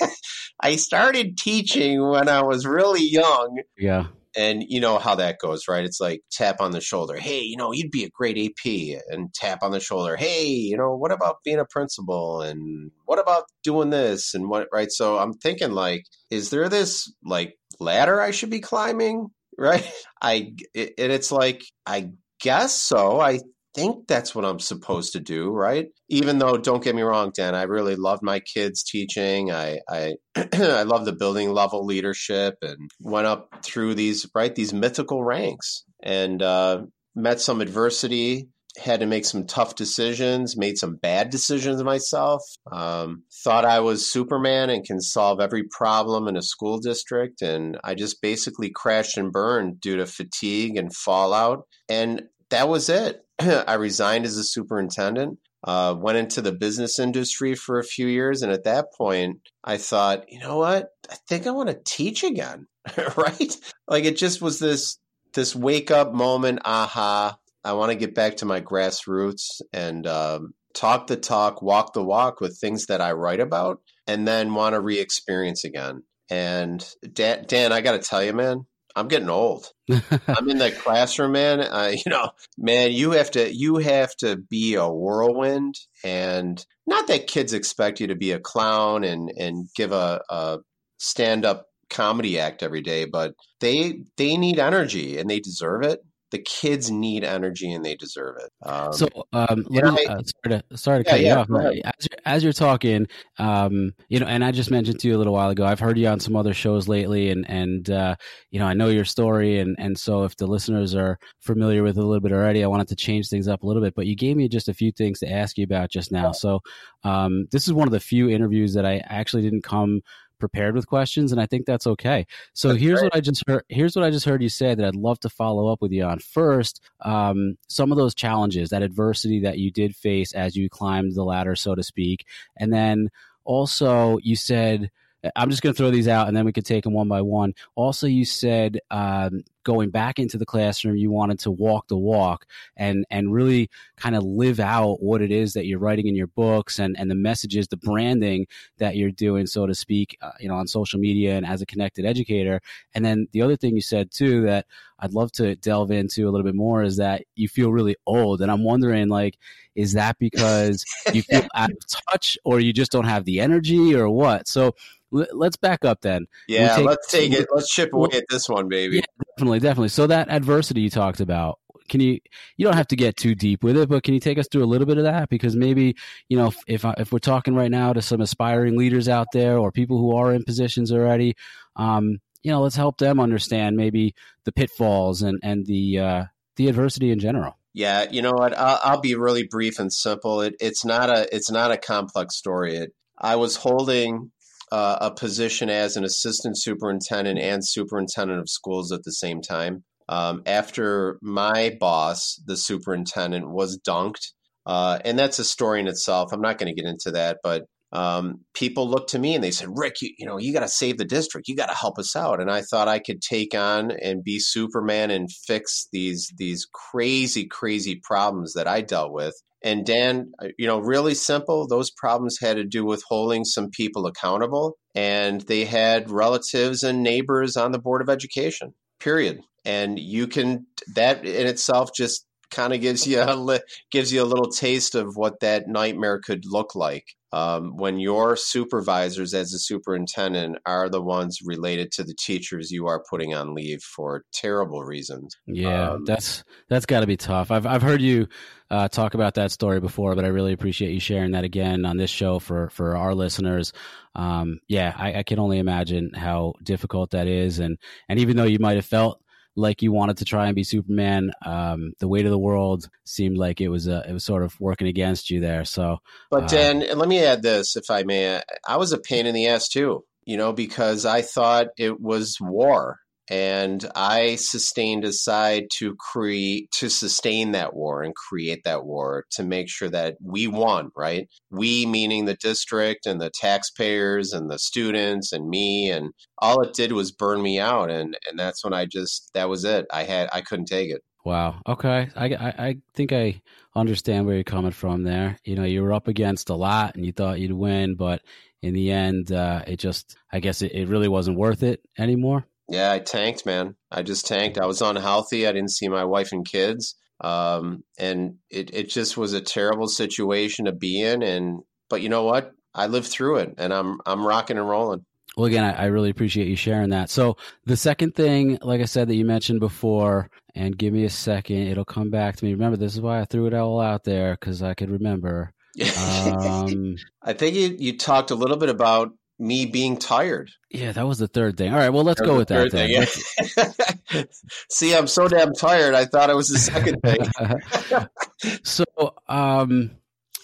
I 0.61 0.77
started 0.77 1.37
teaching 1.39 2.07
when 2.09 2.29
I 2.29 2.43
was 2.43 2.67
really 2.67 3.05
young. 3.05 3.63
Yeah. 3.77 4.07
And 4.37 4.65
you 4.69 4.81
know 4.81 4.99
how 4.99 5.15
that 5.17 5.39
goes, 5.41 5.67
right? 5.69 5.85
It's 5.85 6.01
like 6.01 6.21
tap 6.31 6.61
on 6.61 6.71
the 6.71 6.81
shoulder. 6.81 7.17
Hey, 7.17 7.41
you 7.41 7.57
know, 7.57 7.73
you'd 7.73 7.91
be 7.91 8.05
a 8.05 8.11
great 8.11 8.39
AP. 8.39 9.01
And 9.09 9.33
tap 9.35 9.63
on 9.63 9.73
the 9.73 9.81
shoulder. 9.81 10.17
Hey, 10.17 10.47
you 10.47 10.77
know, 10.77 10.95
what 10.95 11.13
about 11.13 11.39
being 11.45 11.59
a 11.59 11.65
principal? 11.65 12.43
And 12.43 12.91
what 13.07 13.19
about 13.19 13.45
doing 13.65 13.91
this? 13.91 14.35
And 14.35 14.49
what, 14.49 14.69
right? 14.73 14.93
So 14.93 15.19
I'm 15.19 15.33
thinking, 15.33 15.73
like, 15.73 16.05
is 16.31 16.51
there 16.51 16.69
this 16.69 17.13
like 17.25 17.57
ladder 17.81 18.21
I 18.21 18.31
should 18.31 18.51
be 18.51 18.61
climbing? 18.61 19.29
right? 19.59 19.85
I 20.23 20.53
it, 20.73 20.95
and 20.99 21.11
it's 21.11 21.33
like 21.33 21.65
I 21.85 22.11
guess 22.41 22.75
so. 22.75 23.21
I 23.21 23.41
think 23.75 24.07
that's 24.07 24.35
what 24.35 24.45
I'm 24.45 24.59
supposed 24.59 25.13
to 25.13 25.21
do, 25.21 25.51
right? 25.51 25.87
Even 26.09 26.39
though, 26.39 26.57
don't 26.57 26.83
get 26.83 26.95
me 26.95 27.03
wrong, 27.03 27.33
Dan, 27.35 27.55
I 27.55 27.63
really 27.63 27.97
love 27.97 28.21
my 28.23 28.41
kids 28.41 28.83
teaching. 28.83 29.53
I 29.53 29.81
I 29.89 30.15
I 30.37 30.83
love 30.83 31.05
the 31.05 31.13
building 31.13 31.53
level 31.53 31.85
leadership 31.85 32.57
and 32.63 32.91
went 33.01 33.27
up 33.27 33.65
through 33.65 33.95
these 33.95 34.27
right 34.35 34.55
these 34.55 34.73
mythical 34.73 35.25
ranks 35.25 35.85
and 36.03 36.43
uh, 36.43 36.83
met 37.15 37.41
some 37.41 37.61
adversity. 37.61 38.49
Had 38.77 39.01
to 39.01 39.07
make 39.07 39.25
some 39.25 39.45
tough 39.45 39.75
decisions, 39.75 40.57
made 40.57 40.79
some 40.79 40.97
bad 40.97 41.31
decisions 41.31 41.83
myself. 41.83 42.43
Um, 42.71 43.25
thought 43.43 43.65
I 43.65 43.81
was 43.81 44.09
Superman 44.09 44.71
and 44.71 44.85
can 44.85 45.01
solve 45.01 45.41
every 45.41 45.65
problem 45.77 46.29
in 46.29 46.37
a 46.37 46.43
school 46.43 46.79
district. 46.79 47.43
And 47.43 47.77
I 47.83 47.97
just 47.97 48.23
basically 48.23 48.71
crashed 48.71 49.19
and 49.19 49.33
burned 49.33 49.81
due 49.81 49.97
to 49.97 50.07
fatigue 50.07 50.77
and 50.77 50.95
fallout. 50.95 51.65
And 51.89 52.29
that 52.51 52.69
was 52.69 52.89
it. 52.89 53.23
I 53.39 53.75
resigned 53.75 54.25
as 54.25 54.37
a 54.37 54.45
superintendent, 54.45 55.39
uh, 55.65 55.95
went 55.99 56.19
into 56.19 56.41
the 56.41 56.53
business 56.53 56.99
industry 56.99 57.55
for 57.55 57.79
a 57.79 57.85
few 57.85 58.07
years. 58.07 58.43
And 58.43 58.53
at 58.53 58.65
that 58.65 58.93
point, 58.97 59.41
I 59.65 59.77
thought, 59.77 60.31
you 60.31 60.41
know 60.41 60.59
what? 60.59 60.89
I 61.11 61.17
think 61.29 61.47
I 61.47 61.51
want 61.51 61.69
to 61.69 61.81
teach 61.85 62.25
again, 62.25 62.67
right? 63.17 63.57
Like 63.87 64.05
it 64.05 64.17
just 64.17 64.41
was 64.41 64.59
this 64.59 64.99
this 65.35 65.55
wake 65.55 65.91
up 65.91 66.13
moment. 66.13 66.61
Aha! 66.65 67.37
I 67.65 67.73
want 67.73 67.93
to 67.93 67.99
get 67.99 68.15
back 68.15 68.37
to 68.37 68.47
my 68.47 68.61
grassroots 68.61 69.61
and 69.73 70.07
um, 70.07 70.55
talk 70.75 71.07
the 71.07 71.17
talk, 71.17 71.61
walk 71.61 71.93
the 71.93 72.05
walk 72.05 72.41
with 72.41 72.59
things 72.59 72.87
that 72.87 73.01
I 73.01 73.13
write 73.13 73.41
about, 73.41 73.81
and 74.07 74.27
then 74.27 74.55
want 74.55 74.75
to 74.75 74.81
re-experience 74.81 75.65
again. 75.65 76.03
And 76.31 76.87
Dan, 77.13 77.45
Dan 77.47 77.73
I 77.73 77.81
got 77.81 77.93
to 77.93 77.99
tell 77.99 78.23
you, 78.23 78.33
man, 78.33 78.67
I'm 78.97 79.09
getting 79.09 79.31
old. 79.31 79.71
I'm 79.91 80.49
in 80.49 80.59
the 80.59 80.71
classroom, 80.71 81.33
man. 81.33 81.61
Uh, 81.61 81.93
you 82.05 82.11
know, 82.11 82.31
man, 82.57 82.93
you 82.93 83.13
have 83.13 83.31
to 83.33 83.55
you 83.55 83.77
have 83.77 84.15
to 84.17 84.37
be 84.37 84.75
a 84.75 84.89
whirlwind, 84.89 85.77
and 86.05 86.65
not 86.87 87.07
that 87.09 87.27
kids 87.27 87.53
expect 87.53 88.01
you 88.01 88.09
to 88.09 88.17
be 88.17 88.33
a 88.33 88.41
clown 88.41 89.05
and 89.05 89.31
and 89.39 89.69
give 89.75 89.93
a, 89.93 90.21
a 90.29 90.59
stand 90.99 91.45
up 91.45 91.67
comedy 91.91 92.39
act 92.39 92.63
every 92.63 92.83
day, 92.83 93.05
but 93.05 93.35
they 93.61 94.03
they 94.17 94.37
need 94.37 94.59
energy 94.59 95.19
and 95.19 95.29
they 95.29 95.41
deserve 95.41 95.83
it 95.83 96.01
the 96.31 96.39
kids 96.39 96.91
need 96.91 97.25
energy 97.25 97.73
and 97.73 97.85
they 97.85 97.95
deserve 97.95 98.37
it. 98.39 98.51
Um, 98.69 98.93
so, 98.93 99.09
um, 99.33 99.67
let 99.71 99.95
me, 99.95 100.07
uh, 100.07 100.21
sorry 100.23 100.63
to, 100.71 100.77
sorry 100.77 101.05
to 101.05 101.09
yeah, 101.09 101.11
cut 101.11 101.21
yeah, 101.21 101.35
you 101.35 101.83
off. 101.83 101.95
As 101.99 102.07
you're, 102.11 102.19
as 102.27 102.45
you're, 102.45 102.53
talking, 102.53 103.07
um, 103.39 103.93
you 104.09 104.19
know, 104.19 104.27
and 104.27 104.45
I 104.45 104.51
just 104.51 104.71
mentioned 104.71 105.01
to 105.01 105.09
you 105.09 105.17
a 105.17 105.19
little 105.19 105.33
while 105.33 105.49
ago, 105.49 105.65
I've 105.65 105.81
heard 105.81 105.97
you 105.97 106.09
on 106.09 106.19
some 106.21 106.35
other 106.37 106.53
shows 106.53 106.89
lately, 106.89 107.31
and 107.31 107.49
and 107.49 107.89
uh, 107.89 108.17
you 108.51 108.59
know, 108.59 108.67
I 108.67 108.75
know 108.75 108.89
your 108.89 109.05
story, 109.05 109.59
and 109.59 109.77
and 109.79 109.99
so 109.99 110.25
if 110.25 110.37
the 110.37 110.47
listeners 110.47 110.95
are 110.95 111.19
familiar 111.41 111.83
with 111.83 111.97
it 111.97 112.03
a 112.03 112.07
little 112.07 112.21
bit 112.21 112.33
already, 112.33 112.65
I 112.65 112.67
wanted 112.67 112.89
to 112.89 112.97
change 112.97 113.29
things 113.29 113.49
up 113.49 113.63
a 113.63 113.67
little 113.67 113.83
bit. 113.83 113.95
But 113.95 114.07
you 114.07 114.17
gave 114.17 114.37
me 114.37 114.49
just 114.49 114.69
a 114.69 114.75
few 114.75 114.91
things 114.93 115.21
to 115.21 115.31
ask 115.31 115.57
you 115.57 115.65
about 115.65 115.91
just 115.91 116.11
now. 116.11 116.33
So, 116.33 116.61
um, 117.05 117.47
this 117.53 117.67
is 117.67 117.73
one 117.73 117.87
of 117.87 117.93
the 117.93 118.01
few 118.01 118.29
interviews 118.29 118.75
that 118.75 118.85
I 118.85 118.99
actually 119.07 119.43
didn't 119.43 119.63
come 119.63 120.01
prepared 120.39 120.75
with 120.75 120.87
questions, 120.87 121.33
and 121.33 121.41
I 121.41 121.47
think 121.47 121.67
that's 121.67 121.87
okay. 121.87 122.27
So 122.53 122.69
that's 122.69 122.81
here's 122.81 123.01
great. 123.01 123.13
what 123.13 123.17
I 123.17 123.21
just 123.21 123.45
heard. 123.47 123.65
Here's 123.69 123.97
what 123.97 124.05
I 124.05 124.11
just 124.11 124.25
heard 124.25 124.43
you 124.43 124.49
say 124.49 124.75
that 124.75 124.85
I'd 124.85 124.95
love 124.95 125.21
to 125.21 125.29
follow 125.29 125.69
up 125.69 125.81
with 125.81 125.93
you 125.93 126.05
on. 126.05 126.19
First, 126.19 126.83
um, 127.01 127.57
some 127.69 127.93
of 127.93 127.99
those 127.99 128.15
challenges, 128.15 128.71
that 128.71 128.83
adversity 128.83 129.41
that 129.41 129.59
you 129.59 129.71
did 129.71 129.97
face 129.97 130.33
as 130.33 130.57
you 130.57 130.69
climbed 130.69 131.15
the 131.15 131.25
ladder, 131.25 131.57
so 131.57 131.75
to 131.75 131.83
speak, 131.83 132.25
and 132.57 132.73
then 132.73 133.11
also 133.45 134.19
you 134.23 134.37
said 134.37 134.91
I'm 135.35 135.51
just 135.51 135.63
going 135.63 135.75
to 135.75 135.77
throw 135.77 135.91
these 135.91 136.09
out 136.09 136.29
and 136.29 136.37
then 136.37 136.45
we 136.45 136.53
could 136.53 136.65
take 136.65 136.85
them 136.85 136.95
one 136.95 137.09
by 137.09 137.21
one. 137.23 137.55
Also, 137.75 138.07
you 138.07 138.25
said 138.25 138.79
um, 138.91 139.43
going 139.65 139.91
back 139.91 140.19
into 140.19 140.39
the 140.39 140.47
classroom, 140.47 140.97
you 140.97 141.11
wanted 141.11 141.41
to 141.41 141.51
walk 141.51 141.89
the 141.89 141.97
walk 141.97 142.47
and 142.77 143.05
and 143.11 143.33
really 143.33 143.69
kind 143.97 144.15
of 144.15 144.23
live 144.23 144.61
out 144.61 145.03
what 145.03 145.21
it 145.21 145.33
is 145.33 145.55
that 145.55 145.67
you're 145.67 145.81
writing 145.81 146.07
in 146.07 146.15
your 146.15 146.29
books 146.29 146.79
and 146.79 146.97
and 146.99 147.11
the 147.11 147.17
messages, 147.17 147.67
the 147.67 147.77
branding 147.77 148.47
that 148.79 148.97
you're 148.97 149.11
doing, 149.11 149.47
so 149.47 149.67
to 149.67 149.75
speak, 149.75 150.17
uh, 150.23 150.31
you 150.39 150.49
know, 150.49 150.55
on 150.55 150.69
social 150.69 151.01
media 151.01 151.37
and 151.37 151.45
as 151.45 151.63
a 151.63 151.67
connected 151.67 152.05
educator. 152.05 152.61
And 152.95 153.05
then 153.05 153.27
the 153.33 153.43
other 153.43 153.57
thing 153.57 153.75
you 153.75 153.83
said 153.83 154.13
too 154.13 154.43
that 154.43 154.67
I'd 155.01 155.13
love 155.13 155.33
to 155.33 155.57
delve 155.57 155.91
into 155.91 156.29
a 156.29 156.31
little 156.31 156.45
bit 156.45 156.55
more 156.55 156.83
is 156.83 156.97
that 156.97 157.25
you 157.35 157.49
feel 157.49 157.73
really 157.73 157.97
old, 158.07 158.41
and 158.41 158.51
I'm 158.51 158.65
wondering 158.65 159.09
like, 159.09 159.37
is 159.79 159.93
that 159.93 160.19
because 160.19 160.85
you 161.13 161.23
feel 161.23 161.47
out 161.55 161.71
of 161.71 161.79
touch, 162.11 162.37
or 162.45 162.61
you 162.61 162.73
just 162.73 162.93
don't 162.93 163.05
have 163.05 163.25
the 163.25 163.41
energy, 163.41 163.95
or 163.95 164.09
what? 164.11 164.49
So 164.49 164.75
let's 165.11 165.57
back 165.57 165.85
up 165.85 166.01
then. 166.01 166.27
Yeah, 166.49 166.77
take, 166.77 166.87
let's 166.87 167.11
take 167.11 167.33
it. 167.33 167.47
Let's 167.55 167.73
chip 167.73 167.93
away 167.93 168.11
at 168.13 168.25
this 168.29 168.49
one, 168.49 168.69
baby. 168.69 168.97
Yeah, 168.97 169.25
definitely, 169.37 169.61
definitely. 169.61 169.89
So 169.89 170.07
that 170.09 170.31
adversity 170.31 170.83
you 170.83 170.91
talked 170.91 171.21
about, 171.21 171.61
can 171.89 172.01
you? 172.01 172.19
You 172.57 172.65
don't 172.67 172.77
have 172.77 172.89
to 172.89 172.97
get 172.97 173.17
too 173.17 173.35
deep 173.35 173.63
with 173.63 173.77
it, 173.77 173.89
but 173.89 174.03
can 174.03 174.15
you 174.15 174.21
take 174.21 174.39
us 174.39 174.49
through 174.51 174.65
a 174.65 174.67
little 174.67 174.87
bit 174.87 174.99
of 174.99 175.05
that? 175.05 175.29
Because 175.29 175.57
maybe 175.57 175.97
you 176.29 176.37
know, 176.37 176.49
if 176.49 176.59
if, 176.67 176.85
if 176.99 177.13
we're 177.13 177.19
talking 177.19 177.55
right 177.55 177.71
now 177.71 177.93
to 177.93 178.03
some 178.03 178.21
aspiring 178.21 178.77
leaders 178.77 179.09
out 179.09 179.29
there 179.33 179.59
or 179.59 179.73
people 179.73 179.99
who 179.99 180.15
are 180.17 180.33
in 180.33 180.45
positions 180.45 180.93
already, 180.93 181.37
um, 181.77 182.21
you 182.43 182.51
know, 182.51 182.61
let's 182.61 182.77
help 182.77 182.99
them 182.99 183.21
understand 183.21 183.77
maybe 183.77 184.15
the 184.45 184.53
pitfalls 184.53 185.23
and 185.23 185.39
and 185.43 185.67
the 185.67 185.99
uh, 185.99 186.25
the 186.57 186.69
adversity 186.69 187.11
in 187.11 187.19
general. 187.19 187.58
Yeah, 187.75 188.07
you 188.11 188.23
know 188.23 188.33
what? 188.33 188.57
I'll, 188.57 188.81
I'll 188.83 189.01
be 189.01 189.15
really 189.15 189.47
brief 189.47 189.79
and 189.79 189.93
simple. 189.93 190.41
It, 190.41 190.55
it's 190.61 190.85
not 190.85 191.11
a 191.11 191.35
it's 191.35 191.51
not 191.51 191.71
a 191.71 191.77
complex 191.77 192.37
story. 192.37 192.77
It, 192.77 192.93
I 193.19 193.37
was 193.37 193.57
holding 193.57 194.31
uh, 194.73 194.99
a 195.01 195.11
position 195.11 195.71
as 195.71 195.97
an 195.97 196.05
assistant 196.05 196.59
superintendent 196.59 197.39
and 197.39 197.67
superintendent 197.67 198.41
of 198.41 198.49
schools 198.49 198.93
at 198.93 199.03
the 199.05 199.13
same 199.13 199.41
time. 199.41 199.85
Um, 200.09 200.43
after 200.47 201.19
my 201.21 201.77
boss, 201.79 202.41
the 202.47 202.57
superintendent, 202.57 203.51
was 203.51 203.79
dunked, 203.79 204.33
uh, 204.65 204.99
and 205.05 205.19
that's 205.19 205.39
a 205.39 205.45
story 205.45 205.81
in 205.81 205.89
itself. 205.89 206.33
I'm 206.33 206.41
not 206.41 206.59
going 206.59 206.75
to 206.75 206.81
get 206.81 206.89
into 206.89 207.11
that, 207.13 207.39
but 207.43 207.65
um, 207.93 208.41
people 208.55 208.89
looked 208.89 209.11
to 209.11 209.19
me 209.19 209.35
and 209.35 209.43
they 209.43 209.51
said, 209.51 209.69
"Rick, 209.75 210.03
you, 210.03 210.13
you 210.19 210.27
know, 210.27 210.39
you 210.39 210.53
got 210.53 210.61
to 210.61 210.69
save 210.69 210.99
the 210.99 211.05
district. 211.05 211.49
You 211.49 211.57
got 211.57 211.71
to 211.71 211.75
help 211.77 211.99
us 211.99 212.15
out." 212.15 212.41
And 212.41 212.51
I 212.51 212.63
thought 212.63 212.89
I 212.89 212.99
could 212.99 213.23
take 213.23 213.55
on 213.55 213.91
and 213.91 214.25
be 214.25 214.39
Superman 214.39 215.11
and 215.11 215.29
fix 215.47 215.89
these 215.93 216.31
these 216.37 216.67
crazy, 216.73 217.47
crazy 217.47 218.01
problems 218.03 218.53
that 218.55 218.67
I 218.67 218.83
dealt 218.83 219.13
with. 219.13 219.35
And 219.63 219.85
Dan, 219.85 220.33
uh, 220.41 220.49
you 220.59 220.67
know, 220.67 220.79
really 220.79 221.15
simple. 221.15 221.67
Those 221.67 221.91
problems 221.91 222.39
had 222.41 222.57
to 222.57 222.65
do 222.65 222.85
with 222.85 223.03
holding 223.09 223.45
some 223.45 223.71
people 223.71 224.07
accountable, 224.07 224.77
and 224.95 225.41
they 225.43 225.65
had 225.65 226.11
relatives 226.11 226.83
and 226.83 227.03
neighbors 227.03 227.57
on 227.57 227.73
the 227.73 227.81
Board 227.81 228.03
of 228.03 228.09
Education, 228.09 228.75
period. 229.01 229.41
And 229.65 229.99
you 229.99 230.29
can, 230.29 230.67
that 230.95 231.27
in 231.27 231.47
itself 231.47 231.91
just 231.95 232.25
kind 232.51 232.73
of 232.73 232.81
gives 232.81 233.07
you 233.07 233.21
a 233.21 233.61
gives 233.91 234.13
you 234.13 234.23
a 234.23 234.25
little 234.25 234.51
taste 234.51 234.95
of 234.95 235.17
what 235.17 235.41
that 235.41 235.69
nightmare 235.69 236.19
could 236.19 236.45
look 236.47 236.75
like 236.75 237.05
um, 237.33 237.77
when 237.77 237.99
your 237.99 238.37
supervisors 238.37 239.35
as 239.35 239.53
a 239.53 239.59
superintendent 239.59 240.57
are 240.65 240.89
the 240.89 241.03
ones 241.03 241.41
related 241.45 241.93
to 241.93 242.03
the 242.03 242.15
teachers 242.15 242.71
you 242.71 242.87
are 242.87 243.05
putting 243.11 243.35
on 243.35 243.55
leave 243.55 243.83
for 243.83 244.25
terrible 244.33 244.83
reasons. 244.83 245.37
Yeah, 245.47 245.91
um, 245.93 246.05
that's 246.05 246.43
that's 246.69 246.87
got 246.87 247.01
to 247.01 247.07
be 247.07 247.19
tough. 247.19 247.51
I've 247.51 247.67
I've 247.67 247.83
heard 247.83 248.01
you 248.01 248.29
uh, 248.71 248.89
talk 248.89 249.15
about 249.15 249.35
that 249.35 249.51
story 249.51 249.81
before, 249.81 250.15
but 250.15 250.25
I 250.25 250.29
really 250.29 250.55
appreciate 250.55 250.93
you 250.93 251.01
sharing 251.01 251.33
that 251.33 251.45
again 251.45 251.85
on 251.85 251.99
this 251.99 252.11
show 252.11 252.39
for 252.39 252.71
for 252.71 252.97
our 252.97 253.15
listeners. 253.15 253.73
Um, 254.15 254.61
yeah, 254.67 254.95
I, 254.97 255.19
I 255.19 255.23
can 255.23 255.39
only 255.39 255.59
imagine 255.59 256.13
how 256.15 256.55
difficult 256.63 257.11
that 257.11 257.27
is, 257.27 257.59
and 257.59 257.79
and 258.09 258.19
even 258.19 258.37
though 258.37 258.45
you 258.45 258.59
might 258.59 258.77
have 258.77 258.87
felt 258.87 259.21
like 259.59 259.83
you 259.83 259.93
wanted 259.93 260.19
to 260.19 260.25
try 260.25 260.47
and 260.47 260.55
be 260.55 260.65
Superman. 260.65 261.33
Um, 261.45 261.93
the 261.99 262.09
weight 262.09 262.25
of 262.25 262.31
the 262.31 262.39
world 262.39 262.89
seemed 263.05 263.37
like 263.37 263.61
it 263.61 263.69
was 263.69 263.89
uh, 263.89 264.05
it 264.09 264.13
was 264.13 264.25
sort 264.25 264.43
of 264.43 264.59
working 264.61 264.87
against 264.87 265.31
you 265.31 265.41
there. 265.41 265.65
So, 265.65 265.99
but 266.31 266.45
uh, 266.45 266.47
Dan, 266.47 266.99
let 266.99 267.09
me 267.09 267.23
add 267.25 267.43
this, 267.43 267.77
if 267.77 267.91
I 267.91 268.05
may. 268.05 268.41
I 268.67 268.77
was 268.77 268.93
a 268.93 268.99
pain 268.99 269.27
in 269.27 269.35
the 269.35 269.49
ass 269.49 269.69
too, 269.69 270.05
you 270.25 270.37
know, 270.37 270.53
because 270.53 271.05
I 271.05 271.23
thought 271.23 271.69
it 271.77 272.01
was 272.01 272.39
war 272.41 273.01
and 273.31 273.85
I 273.95 274.37
sustained 274.37 275.05
aside 275.05 275.69
to 275.79 275.95
create 275.97 276.71
to 276.73 276.89
sustain 276.89 277.53
that 277.53 277.75
war 277.75 278.03
and 278.03 278.15
create 278.15 278.65
that 278.65 278.85
war 278.85 279.25
to 279.33 279.43
make 279.43 279.69
sure 279.69 279.91
that 279.91 280.17
we 280.23 280.47
won, 280.47 280.91
right? 280.97 281.29
We 281.51 281.87
meaning 281.87 282.25
the 282.25 282.35
district 282.35 283.07
and 283.07 283.21
the 283.21 283.31
taxpayers 283.31 284.33
and 284.33 284.51
the 284.51 284.59
students 284.59 285.33
and 285.33 285.49
me 285.49 285.91
and 285.91 286.11
all 286.39 286.63
it 286.63 286.75
did 286.75 286.93
was 286.93 287.13
burn 287.13 287.43
me 287.43 287.59
out 287.59 287.91
and 287.91 288.17
and 288.29 288.39
that's 288.39 288.65
when 288.65 288.73
I 288.73 288.87
just 288.87 289.31
that 289.35 289.49
was 289.49 289.65
it. 289.65 289.87
I 289.93 290.05
had 290.05 290.29
I 290.33 290.41
couldn't 290.41 290.67
take 290.67 290.91
it. 290.91 291.03
Wow. 291.25 291.61
Okay. 291.69 292.09
I, 292.17 292.27
I, 292.27 292.55
I 292.59 292.77
think 292.95 293.13
I 293.13 293.43
understand 293.75 294.25
where 294.25 294.37
you're 294.37 294.45
coming 294.45 294.71
from 294.71 295.03
there. 295.03 295.39
You 295.45 295.57
know, 295.57 295.65
you 295.65 295.83
were 295.83 295.93
up 295.93 296.09
against 296.09 296.49
a 296.49 296.55
lot 296.55 296.95
and 296.95 297.05
you 297.05 297.13
thought 297.13 297.41
you'd 297.41 297.53
win, 297.53 297.97
but 297.97 298.23
in 298.63 298.73
the 298.73 298.91
end, 298.91 299.31
uh, 299.31 299.63
it 299.67 299.79
just, 299.79 300.17
I 300.33 300.41
guess 300.41 300.63
it, 300.63 300.73
it 300.73 300.89
really 300.89 301.09
wasn't 301.09 301.37
worth 301.37 301.63
it 301.63 301.83
anymore. 301.99 302.47
Yeah, 302.69 302.93
I 302.93 302.99
tanked, 302.99 303.47
man. 303.47 303.77
I 303.91 304.03
just 304.03 304.27
tanked. 304.27 304.59
I 304.59 304.67
was 304.67 304.83
unhealthy. 304.83 305.47
I 305.47 305.53
didn't 305.53 305.73
see 305.73 305.89
my 305.89 306.05
wife 306.05 306.33
and 306.33 306.47
kids. 306.47 306.97
Um, 307.21 307.83
and 307.99 308.37
it, 308.51 308.75
it 308.75 308.91
just 308.91 309.17
was 309.17 309.33
a 309.33 309.41
terrible 309.41 309.89
situation 309.89 310.67
to 310.67 310.73
be 310.73 311.01
in. 311.01 311.23
And, 311.23 311.61
but 311.89 312.03
you 312.03 312.09
know 312.09 312.25
what? 312.25 312.53
I 312.75 312.87
lived 312.87 313.09
through 313.09 313.39
it 313.39 313.55
and 313.59 313.73
I'm, 313.73 314.01
I'm 314.07 314.25
rocking 314.25 314.59
and 314.59 314.69
rolling. 314.69 315.05
Well, 315.37 315.47
again, 315.47 315.65
I, 315.65 315.85
I, 315.85 315.85
really 315.87 316.11
appreciate 316.11 316.49
you 316.49 316.57
sharing 316.57 316.91
that. 316.91 317.11
So, 317.11 317.37
the 317.65 317.77
second 317.77 318.17
thing, 318.17 318.59
like 318.61 318.81
I 318.81 318.87
said, 318.87 319.09
that 319.09 319.15
you 319.15 319.25
mentioned 319.25 319.61
before, 319.61 320.31
and 320.57 320.77
give 320.77 320.93
me 320.93 321.05
a 321.05 321.11
second, 321.11 321.69
it'll 321.69 321.85
come 321.85 322.11
back 322.11 322.35
to 322.37 322.45
me. 322.45 322.53
Remember, 322.53 322.77
this 322.77 322.95
is 322.95 323.01
why 323.01 323.21
I 323.21 323.25
threw 323.25 323.47
it 323.47 323.55
all 323.55 323.81
out 323.81 324.03
there 324.03 324.33
because 324.33 324.63
I 324.63 324.75
could 324.75 324.91
remember. 324.91 325.53
Um, 325.97 326.97
I 327.23 327.35
think 327.35 327.55
you, 327.55 327.77
you 327.79 327.97
talked 327.97 328.33
a 328.33 328.35
little 328.35 328.57
bit 328.57 328.69
about 328.69 329.13
me 329.39 329.67
being 329.67 329.97
tired. 329.97 330.51
Yeah, 330.71 330.93
that 330.93 331.07
was 331.07 331.19
the 331.19 331.29
third 331.29 331.57
thing. 331.57 331.73
All 331.73 331.79
right, 331.79 331.89
well, 331.89 332.05
let's 332.05 332.21
go 332.21 332.37
with 332.37 332.49
that. 332.49 332.71
Thing, 332.71 332.91
yeah. 332.91 334.25
See, 334.71 334.95
I'm 334.95 335.07
so 335.07 335.29
damn 335.29 335.53
tired. 335.55 335.95
I 335.95 336.05
thought 336.05 336.31
it 336.31 336.37
was 336.37 336.49
the 336.49 336.59
second 336.59 337.01
thing. 337.03 338.59
so, 338.65 338.85
um, 339.29 339.93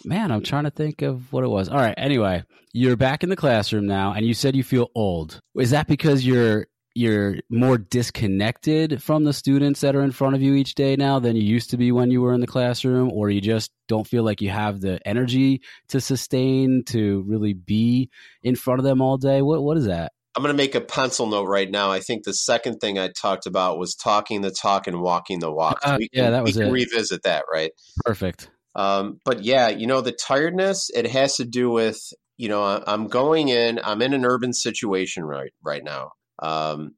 man, 0.04 0.30
I'm 0.30 0.42
trying 0.42 0.64
to 0.64 0.70
think 0.70 1.02
of 1.02 1.32
what 1.32 1.44
it 1.44 1.48
was. 1.48 1.68
All 1.68 1.76
right. 1.76 1.94
Anyway, 1.96 2.44
you're 2.72 2.96
back 2.96 3.22
in 3.22 3.28
the 3.28 3.36
classroom 3.36 3.86
now, 3.86 4.12
and 4.12 4.24
you 4.24 4.34
said 4.34 4.56
you 4.56 4.64
feel 4.64 4.90
old. 4.94 5.40
Is 5.56 5.70
that 5.70 5.88
because 5.88 6.24
you're 6.24 6.66
you're 6.94 7.36
more 7.50 7.76
disconnected 7.76 9.02
from 9.02 9.24
the 9.24 9.32
students 9.32 9.80
that 9.80 9.96
are 9.96 10.02
in 10.02 10.12
front 10.12 10.36
of 10.36 10.42
you 10.42 10.54
each 10.54 10.74
day 10.74 10.96
now 10.96 11.18
than 11.18 11.36
you 11.36 11.42
used 11.42 11.70
to 11.70 11.76
be 11.76 11.92
when 11.92 12.10
you 12.10 12.22
were 12.22 12.32
in 12.32 12.40
the 12.40 12.46
classroom, 12.46 13.10
or 13.12 13.30
you 13.30 13.40
just 13.40 13.72
don't 13.88 14.06
feel 14.06 14.22
like 14.22 14.40
you 14.40 14.50
have 14.50 14.80
the 14.80 15.00
energy 15.06 15.60
to 15.88 16.00
sustain 16.00 16.84
to 16.84 17.24
really 17.26 17.52
be 17.52 18.10
in 18.42 18.54
front 18.54 18.78
of 18.78 18.84
them 18.84 19.02
all 19.02 19.16
day? 19.16 19.42
What 19.42 19.62
what 19.62 19.76
is 19.76 19.86
that? 19.86 20.12
I'm 20.36 20.42
going 20.42 20.52
to 20.52 20.56
make 20.56 20.74
a 20.74 20.80
pencil 20.80 21.26
note 21.26 21.46
right 21.46 21.70
now. 21.70 21.92
I 21.92 22.00
think 22.00 22.24
the 22.24 22.34
second 22.34 22.78
thing 22.78 22.98
I 22.98 23.08
talked 23.08 23.46
about 23.46 23.78
was 23.78 23.94
talking 23.94 24.40
the 24.40 24.50
talk 24.50 24.88
and 24.88 25.00
walking 25.00 25.38
the 25.38 25.52
walk. 25.52 25.78
Uh, 25.84 25.98
can, 25.98 26.08
yeah, 26.12 26.30
that 26.30 26.42
was 26.42 26.56
we 26.56 26.64
it. 26.64 26.72
revisit 26.72 27.22
that, 27.22 27.44
right? 27.52 27.70
Perfect. 28.04 28.50
Um, 28.74 29.20
but 29.24 29.44
yeah, 29.44 29.68
you 29.68 29.86
know, 29.86 30.00
the 30.00 30.10
tiredness, 30.10 30.90
it 30.92 31.06
has 31.06 31.36
to 31.36 31.44
do 31.44 31.70
with, 31.70 31.98
you 32.36 32.48
know, 32.48 32.82
I'm 32.84 33.06
going 33.06 33.48
in, 33.48 33.78
I'm 33.84 34.02
in 34.02 34.12
an 34.12 34.24
urban 34.24 34.52
situation 34.52 35.24
right, 35.24 35.52
right 35.62 35.84
now. 35.84 36.10
Um, 36.40 36.94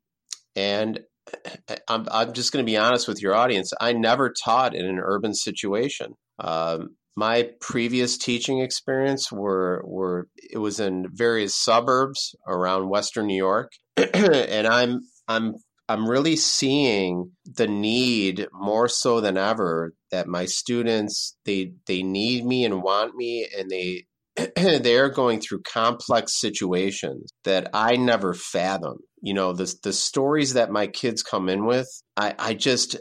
and 0.54 1.00
I'm, 1.88 2.06
I'm 2.10 2.32
just 2.32 2.52
going 2.52 2.64
to 2.64 2.70
be 2.70 2.76
honest 2.76 3.08
with 3.08 3.22
your 3.22 3.34
audience. 3.34 3.72
I 3.80 3.92
never 3.92 4.32
taught 4.32 4.74
in 4.74 4.86
an 4.86 4.98
urban 5.02 5.34
situation. 5.34 6.14
Um, 6.38 6.96
my 7.16 7.50
previous 7.60 8.18
teaching 8.18 8.60
experience 8.60 9.32
were 9.32 9.82
were 9.86 10.28
it 10.36 10.58
was 10.58 10.78
in 10.80 11.06
various 11.10 11.56
suburbs 11.56 12.34
around 12.46 12.90
Western 12.90 13.26
New 13.26 13.36
York, 13.36 13.72
and 13.96 14.66
I'm 14.66 15.00
I'm 15.26 15.54
I'm 15.88 16.08
really 16.08 16.36
seeing 16.36 17.30
the 17.44 17.68
need 17.68 18.48
more 18.52 18.88
so 18.88 19.20
than 19.20 19.36
ever 19.36 19.94
that 20.10 20.26
my 20.26 20.44
students 20.44 21.36
they 21.44 21.72
they 21.86 22.02
need 22.02 22.44
me 22.44 22.64
and 22.64 22.82
want 22.82 23.14
me 23.14 23.48
and 23.56 23.70
they 23.70 24.04
they're 24.56 25.08
going 25.08 25.40
through 25.40 25.62
complex 25.62 26.38
situations 26.38 27.32
that 27.44 27.70
I 27.72 27.96
never 27.96 28.34
fathomed. 28.34 29.00
You 29.26 29.34
know, 29.34 29.52
the 29.52 29.74
the 29.82 29.92
stories 29.92 30.52
that 30.52 30.70
my 30.70 30.86
kids 30.86 31.24
come 31.24 31.48
in 31.48 31.66
with, 31.66 31.88
I, 32.16 32.36
I 32.38 32.54
just 32.54 32.96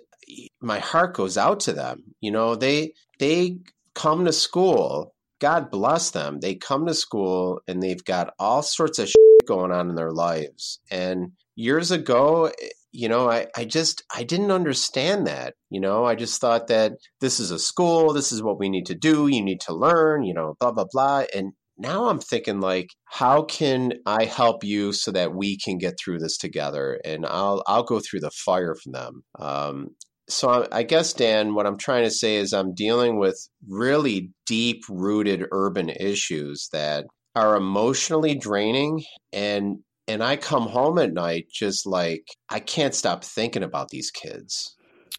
my 0.60 0.80
heart 0.80 1.16
goes 1.16 1.38
out 1.38 1.60
to 1.62 1.74
them. 1.74 2.02
You 2.20 2.32
know, 2.32 2.56
they 2.56 2.94
they 3.20 3.60
come 3.94 4.26
to 4.26 4.34
school. 4.34 5.14
God 5.40 5.70
bless 5.70 6.10
them. 6.10 6.40
They 6.40 6.56
come 6.56 6.88
to 6.88 6.96
school 6.96 7.62
and 7.68 7.84
they've 7.84 8.04
got 8.04 8.34
all 8.40 8.64
sorts 8.64 8.98
of 8.98 9.14
going 9.48 9.72
on 9.72 9.88
in 9.88 9.94
their 9.94 10.14
lives. 10.14 10.80
And 10.90 11.34
years 11.56 11.92
ago, 11.92 12.52
you 12.92 13.08
know, 13.08 13.30
I, 13.30 13.46
I 13.56 13.66
just 13.66 14.02
I 14.12 14.24
didn't 14.24 14.50
understand 14.50 15.28
that. 15.28 15.54
You 15.70 15.80
know, 15.80 16.06
I 16.06 16.16
just 16.16 16.42
thought 16.42 16.70
that 16.70 16.94
this 17.22 17.40
is 17.40 17.52
a 17.52 17.60
school, 17.60 18.14
this 18.14 18.32
is 18.32 18.42
what 18.42 18.58
we 18.58 18.68
need 18.68 18.88
to 18.88 18.96
do, 18.96 19.28
you 19.28 19.44
need 19.44 19.62
to 19.68 19.76
learn, 19.76 20.24
you 20.24 20.34
know, 20.34 20.56
blah 20.60 20.72
blah 20.72 20.88
blah. 20.92 21.26
And 21.36 21.54
now 21.78 22.10
I'm 22.10 22.20
thinking 22.20 22.60
like, 22.62 22.90
how 23.06 23.44
can 23.44 23.94
I 24.06 24.26
help 24.26 24.64
you 24.64 24.94
so 24.94 25.12
that 25.12 25.36
we 25.36 25.58
can 25.58 25.78
get 25.78 25.96
through 26.00 26.20
this 26.20 26.38
together? 26.38 27.00
And 27.04 27.26
I'll 27.26 27.64
I'll 27.68 27.84
go 27.84 28.00
through 28.00 28.22
the 28.22 28.32
fire 28.32 28.76
from 28.76 28.94
them. 28.94 29.24
Um, 29.40 29.90
so 30.28 30.50
I, 30.50 30.80
I 30.80 30.84
guess 30.84 31.14
Dan, 31.14 31.54
what 31.54 31.68
I'm 31.68 31.78
trying 31.78 32.04
to 32.04 32.12
say 32.12 32.38
is 32.38 32.54
I'm 32.54 32.74
dealing 32.74 33.20
with 33.20 33.38
really 33.68 34.32
deep 34.46 34.84
rooted 34.90 35.46
urban 35.52 35.90
issues 35.90 36.70
that 36.72 37.06
are 37.36 37.56
emotionally 37.56 38.36
draining 38.36 39.04
and 39.34 39.80
and 40.08 40.24
I 40.24 40.38
come 40.38 40.68
home 40.68 41.00
at 41.00 41.14
night 41.14 41.48
just 41.52 41.86
like 41.86 42.24
I 42.50 42.60
can't 42.60 42.94
stop 42.96 43.24
thinking 43.24 43.64
about 43.64 43.90
these 43.90 44.12
kids. 44.12 44.76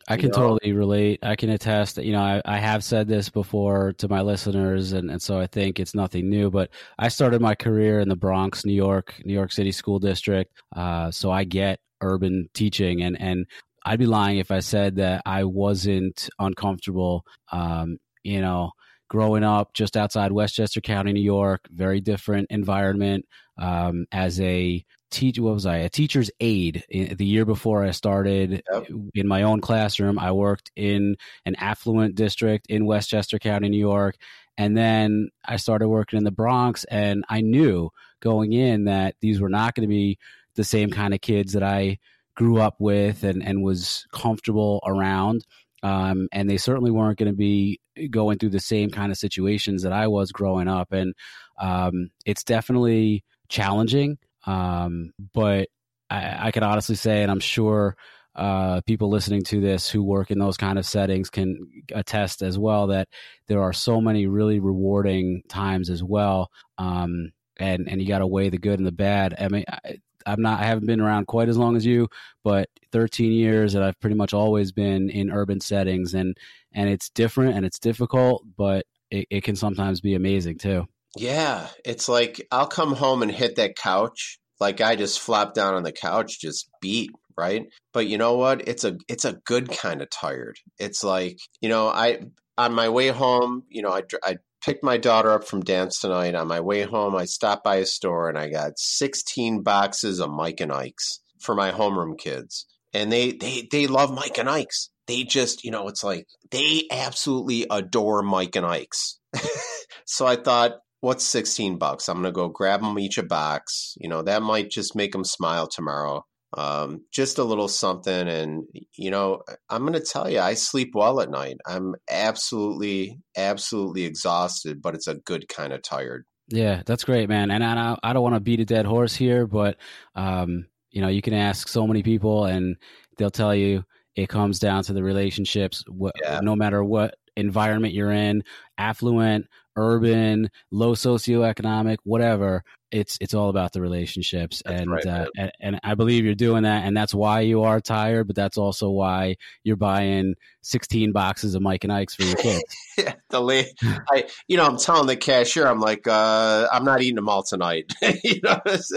I 0.08 0.16
can 0.16 0.28
know? 0.28 0.36
totally 0.36 0.72
relate. 0.72 1.20
I 1.22 1.34
can 1.34 1.50
attest 1.50 1.96
that, 1.96 2.04
you 2.04 2.12
know, 2.12 2.22
I, 2.22 2.40
I 2.44 2.58
have 2.58 2.84
said 2.84 3.08
this 3.08 3.28
before 3.28 3.92
to 3.94 4.08
my 4.08 4.22
listeners, 4.22 4.92
and, 4.92 5.10
and 5.10 5.20
so 5.20 5.38
I 5.38 5.46
think 5.46 5.80
it's 5.80 5.94
nothing 5.94 6.28
new, 6.30 6.50
but 6.50 6.70
I 6.98 7.08
started 7.08 7.40
my 7.40 7.54
career 7.54 7.98
in 8.00 8.08
the 8.08 8.16
Bronx, 8.16 8.64
New 8.64 8.72
York, 8.72 9.20
New 9.24 9.34
York 9.34 9.52
City 9.52 9.72
School 9.72 9.98
District. 9.98 10.52
Uh, 10.74 11.10
so 11.10 11.30
I 11.30 11.44
get 11.44 11.80
urban 12.00 12.48
teaching, 12.54 13.02
and, 13.02 13.20
and 13.20 13.46
I'd 13.84 13.98
be 13.98 14.06
lying 14.06 14.38
if 14.38 14.50
I 14.50 14.60
said 14.60 14.96
that 14.96 15.22
I 15.26 15.44
wasn't 15.44 16.28
uncomfortable, 16.38 17.24
um, 17.50 17.98
you 18.22 18.40
know, 18.40 18.70
growing 19.08 19.44
up 19.44 19.72
just 19.74 19.96
outside 19.96 20.32
Westchester 20.32 20.80
County, 20.80 21.12
New 21.12 21.22
York, 21.22 21.62
very 21.70 22.00
different 22.00 22.48
environment. 22.50 23.24
Um, 23.58 24.06
as 24.12 24.38
a 24.40 24.84
teach, 25.10 25.38
what 25.38 25.54
was 25.54 25.66
I? 25.66 25.78
A 25.78 25.88
teacher's 25.88 26.30
aide. 26.40 26.84
the 26.90 27.24
year 27.24 27.44
before 27.44 27.84
I 27.84 27.90
started 27.90 28.62
yep. 28.72 28.86
in 29.14 29.28
my 29.28 29.42
own 29.42 29.60
classroom, 29.60 30.18
I 30.18 30.32
worked 30.32 30.70
in 30.76 31.16
an 31.44 31.54
affluent 31.56 32.14
district 32.14 32.66
in 32.68 32.86
Westchester 32.86 33.38
County, 33.38 33.68
New 33.68 33.78
York, 33.78 34.16
and 34.58 34.76
then 34.76 35.28
I 35.44 35.56
started 35.56 35.88
working 35.88 36.16
in 36.16 36.24
the 36.24 36.30
Bronx. 36.30 36.84
And 36.84 37.24
I 37.28 37.40
knew 37.40 37.90
going 38.20 38.52
in 38.52 38.84
that 38.84 39.16
these 39.20 39.40
were 39.40 39.48
not 39.48 39.74
going 39.74 39.88
to 39.88 39.94
be 39.94 40.18
the 40.54 40.64
same 40.64 40.90
kind 40.90 41.14
of 41.14 41.20
kids 41.20 41.52
that 41.52 41.62
I 41.62 41.98
grew 42.34 42.60
up 42.60 42.76
with 42.78 43.24
and, 43.24 43.42
and 43.42 43.62
was 43.62 44.06
comfortable 44.12 44.80
around. 44.86 45.44
Um, 45.82 46.28
and 46.32 46.48
they 46.48 46.56
certainly 46.56 46.90
weren't 46.90 47.18
going 47.18 47.30
to 47.30 47.36
be 47.36 47.80
going 48.10 48.38
through 48.38 48.50
the 48.50 48.60
same 48.60 48.90
kind 48.90 49.12
of 49.12 49.18
situations 49.18 49.82
that 49.82 49.92
I 49.92 50.08
was 50.08 50.32
growing 50.32 50.68
up. 50.68 50.92
And 50.92 51.14
um, 51.58 52.10
it's 52.24 52.44
definitely 52.44 53.24
challenging, 53.48 54.18
um, 54.46 55.12
but 55.34 55.68
I, 56.08 56.48
I 56.48 56.50
can 56.50 56.62
honestly 56.62 56.94
say, 56.96 57.22
and 57.22 57.30
I'm 57.30 57.40
sure 57.40 57.96
uh, 58.34 58.82
people 58.82 59.08
listening 59.08 59.42
to 59.44 59.60
this 59.60 59.88
who 59.88 60.02
work 60.02 60.30
in 60.30 60.38
those 60.38 60.56
kind 60.56 60.78
of 60.78 60.86
settings 60.86 61.30
can 61.30 61.70
attest 61.92 62.42
as 62.42 62.58
well 62.58 62.88
that 62.88 63.08
there 63.48 63.62
are 63.62 63.72
so 63.72 64.00
many 64.00 64.26
really 64.26 64.60
rewarding 64.60 65.42
times 65.48 65.88
as 65.88 66.02
well. 66.02 66.50
Um, 66.78 67.32
and 67.58 67.88
and 67.88 68.00
you 68.00 68.06
got 68.06 68.18
to 68.18 68.26
weigh 68.26 68.50
the 68.50 68.58
good 68.58 68.78
and 68.78 68.86
the 68.86 68.92
bad. 68.92 69.34
I 69.38 69.48
mean, 69.48 69.64
I, 69.68 69.96
I'm 70.26 70.42
not 70.42 70.60
I 70.60 70.64
haven't 70.64 70.86
been 70.86 71.00
around 71.00 71.26
quite 71.26 71.48
as 71.48 71.56
long 71.56 71.76
as 71.76 71.86
you, 71.86 72.08
but 72.44 72.68
13 72.92 73.32
years 73.32 73.74
and 73.74 73.82
I've 73.82 73.98
pretty 74.00 74.16
much 74.16 74.34
always 74.34 74.72
been 74.72 75.08
in 75.08 75.30
urban 75.30 75.60
settings 75.60 76.14
and 76.14 76.36
and 76.72 76.90
it's 76.90 77.08
different 77.10 77.56
and 77.56 77.64
it's 77.64 77.78
difficult, 77.78 78.44
but 78.56 78.84
it, 79.10 79.26
it 79.30 79.44
can 79.44 79.56
sometimes 79.56 80.00
be 80.00 80.14
amazing 80.14 80.58
too. 80.58 80.86
Yeah, 81.16 81.68
it's 81.84 82.08
like 82.08 82.46
I'll 82.50 82.66
come 82.66 82.92
home 82.92 83.22
and 83.22 83.30
hit 83.30 83.56
that 83.56 83.76
couch 83.76 84.38
like 84.60 84.80
I 84.80 84.96
just 84.96 85.20
flop 85.20 85.54
down 85.54 85.74
on 85.74 85.82
the 85.82 85.92
couch, 85.92 86.40
just 86.40 86.68
beat 86.80 87.10
right. 87.36 87.66
But 87.92 88.06
you 88.06 88.18
know 88.18 88.36
what? 88.36 88.66
It's 88.66 88.84
a 88.84 88.96
it's 89.08 89.24
a 89.24 89.38
good 89.44 89.70
kind 89.70 90.02
of 90.02 90.10
tired. 90.10 90.56
It's 90.78 91.04
like 91.04 91.38
you 91.60 91.68
know 91.68 91.88
I 91.88 92.20
on 92.56 92.72
my 92.72 92.88
way 92.88 93.08
home, 93.08 93.64
you 93.68 93.82
know 93.82 93.90
I 93.90 94.02
I 94.22 94.36
picked 94.64 94.82
my 94.82 94.96
daughter 94.96 95.30
up 95.32 95.44
from 95.44 95.60
dance 95.60 96.00
tonight. 96.00 96.34
On 96.34 96.48
my 96.48 96.60
way 96.60 96.82
home, 96.82 97.14
I 97.14 97.26
stopped 97.26 97.64
by 97.64 97.76
a 97.76 97.86
store 97.86 98.28
and 98.28 98.38
I 98.38 98.48
got 98.48 98.78
16 98.78 99.62
boxes 99.62 100.20
of 100.20 100.30
Mike 100.30 100.60
and 100.60 100.72
Ike's 100.72 101.20
for 101.40 101.54
my 101.54 101.70
homeroom 101.70 102.18
kids. 102.18 102.66
And 102.94 103.12
they 103.12 103.32
they 103.32 103.68
they 103.70 103.86
love 103.86 104.12
Mike 104.12 104.38
and 104.38 104.48
Ike's. 104.48 104.90
They 105.06 105.22
just, 105.22 105.62
you 105.64 105.70
know, 105.70 105.86
it's 105.86 106.02
like 106.02 106.26
they 106.50 106.84
absolutely 106.90 107.66
adore 107.70 108.22
Mike 108.22 108.56
and 108.56 108.66
Ike's. 108.66 109.20
so 110.06 110.26
I 110.26 110.34
thought, 110.34 110.72
what's 111.06 111.24
16 111.24 111.78
bucks? 111.78 112.08
I'm 112.08 112.16
going 112.16 112.24
to 112.24 112.32
go 112.32 112.48
grab 112.48 112.80
them 112.80 112.98
each 112.98 113.16
a 113.16 113.22
box. 113.22 113.94
You 113.98 114.08
know, 114.08 114.22
that 114.22 114.42
might 114.42 114.70
just 114.70 114.96
make 114.96 115.12
them 115.12 115.24
smile 115.24 115.68
tomorrow 115.68 116.24
um, 116.56 117.04
just 117.12 117.38
a 117.38 117.44
little 117.44 117.68
something. 117.68 118.28
And, 118.28 118.64
you 118.96 119.10
know, 119.10 119.42
I'm 119.68 119.82
going 119.82 119.92
to 119.92 120.00
tell 120.00 120.28
you, 120.28 120.40
I 120.40 120.54
sleep 120.54 120.90
well 120.94 121.20
at 121.20 121.30
night. 121.30 121.58
I'm 121.64 121.94
absolutely, 122.10 123.18
absolutely 123.36 124.04
exhausted, 124.04 124.82
but 124.82 124.94
it's 124.94 125.06
a 125.06 125.14
good 125.14 125.48
kind 125.48 125.72
of 125.72 125.82
tired. 125.82 126.24
Yeah, 126.48 126.82
that's 126.86 127.04
great, 127.04 127.28
man. 127.28 127.50
And 127.50 127.62
I, 127.64 127.96
I 128.02 128.12
don't 128.12 128.22
want 128.22 128.34
to 128.34 128.40
beat 128.40 128.60
a 128.60 128.64
dead 128.64 128.86
horse 128.86 129.14
here, 129.14 129.46
but, 129.46 129.76
um, 130.14 130.66
you 130.90 131.02
know, 131.02 131.08
you 131.08 131.22
can 131.22 131.34
ask 131.34 131.68
so 131.68 131.86
many 131.86 132.02
people 132.02 132.46
and 132.46 132.76
they'll 133.16 133.30
tell 133.30 133.54
you 133.54 133.84
it 134.14 134.28
comes 134.28 134.58
down 134.58 134.82
to 134.84 134.92
the 134.92 135.02
relationships. 135.02 135.84
Wh- 135.88 136.10
yeah. 136.22 136.40
No 136.40 136.56
matter 136.56 136.82
what 136.82 137.16
environment 137.36 137.92
you're 137.94 138.12
in, 138.12 138.44
affluent, 138.78 139.46
urban, 139.76 140.50
low 140.70 140.94
socioeconomic, 140.94 141.98
whatever. 142.04 142.62
It's 142.92 143.18
it's 143.20 143.34
all 143.34 143.48
about 143.48 143.72
the 143.72 143.80
relationships, 143.80 144.62
and, 144.64 144.90
right, 144.90 145.04
uh, 145.06 145.26
and 145.36 145.52
and 145.60 145.80
I 145.82 145.94
believe 145.96 146.24
you're 146.24 146.36
doing 146.36 146.62
that, 146.62 146.84
and 146.84 146.96
that's 146.96 147.12
why 147.12 147.40
you 147.40 147.64
are 147.64 147.80
tired, 147.80 148.28
but 148.28 148.36
that's 148.36 148.56
also 148.56 148.88
why 148.90 149.36
you're 149.64 149.76
buying 149.76 150.34
16 150.62 151.10
boxes 151.12 151.54
of 151.56 151.62
Mike 151.62 151.82
and 151.82 151.92
Ike's 151.92 152.14
for 152.14 152.22
your 152.22 152.36
kids. 152.36 152.62
yeah, 152.98 153.14
the 153.30 153.40
late, 153.42 153.72
I, 154.12 154.28
you 154.46 154.56
know, 154.56 154.64
I'm 154.66 154.78
telling 154.78 155.08
the 155.08 155.16
cashier, 155.16 155.66
I'm 155.66 155.80
like, 155.80 156.06
uh, 156.06 156.68
I'm 156.72 156.84
not 156.84 157.02
eating 157.02 157.16
them 157.16 157.28
all 157.28 157.42
tonight. 157.42 157.92
you 158.02 158.40
know, 158.42 158.60
I 158.64 158.70
just 158.76 158.94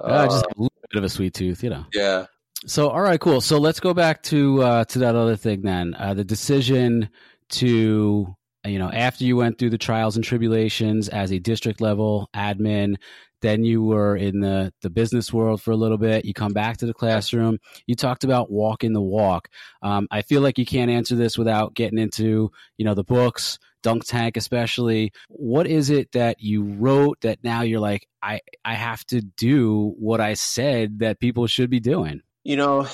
Uh, 0.00 0.22
have 0.22 0.30
a 0.30 0.34
little 0.56 0.72
bit 0.90 0.98
of 0.98 1.04
a 1.04 1.08
sweet 1.10 1.34
tooth, 1.34 1.62
you 1.62 1.70
know. 1.70 1.84
yeah. 1.92 2.24
So, 2.66 2.88
all 2.88 3.00
right, 3.02 3.20
cool. 3.20 3.40
So 3.40 3.58
let's 3.58 3.80
go 3.80 3.94
back 3.94 4.22
to 4.24 4.62
uh, 4.62 4.84
to 4.86 4.98
that 5.00 5.14
other 5.14 5.36
thing 5.36 5.60
then. 5.62 5.94
Uh, 5.94 6.14
the 6.14 6.24
decision 6.24 7.10
to 7.50 8.34
you 8.68 8.78
know 8.78 8.90
after 8.90 9.24
you 9.24 9.36
went 9.36 9.58
through 9.58 9.70
the 9.70 9.78
trials 9.78 10.16
and 10.16 10.24
tribulations 10.24 11.08
as 11.08 11.32
a 11.32 11.38
district 11.38 11.80
level 11.80 12.28
admin, 12.34 12.96
then 13.40 13.64
you 13.64 13.82
were 13.82 14.16
in 14.16 14.40
the 14.40 14.72
the 14.82 14.90
business 14.90 15.32
world 15.32 15.62
for 15.62 15.70
a 15.70 15.76
little 15.76 15.98
bit. 15.98 16.24
You 16.24 16.34
come 16.34 16.52
back 16.52 16.78
to 16.78 16.86
the 16.86 16.94
classroom. 16.94 17.58
You 17.86 17.94
talked 17.94 18.24
about 18.24 18.50
walking 18.50 18.92
the 18.92 19.02
walk. 19.02 19.48
Um, 19.82 20.08
I 20.10 20.22
feel 20.22 20.40
like 20.40 20.58
you 20.58 20.66
can't 20.66 20.90
answer 20.90 21.14
this 21.14 21.38
without 21.38 21.74
getting 21.74 21.98
into 21.98 22.50
you 22.76 22.84
know 22.84 22.94
the 22.94 23.04
books, 23.04 23.58
Dunk 23.82 24.04
Tank 24.04 24.36
especially. 24.36 25.12
What 25.28 25.66
is 25.66 25.90
it 25.90 26.12
that 26.12 26.40
you 26.40 26.64
wrote 26.64 27.20
that 27.22 27.42
now 27.42 27.62
you're 27.62 27.80
like 27.80 28.06
I 28.22 28.40
I 28.64 28.74
have 28.74 29.04
to 29.06 29.20
do 29.20 29.94
what 29.98 30.20
I 30.20 30.34
said 30.34 31.00
that 31.00 31.20
people 31.20 31.46
should 31.46 31.70
be 31.70 31.80
doing? 31.80 32.22
You 32.48 32.56
know, 32.56 32.86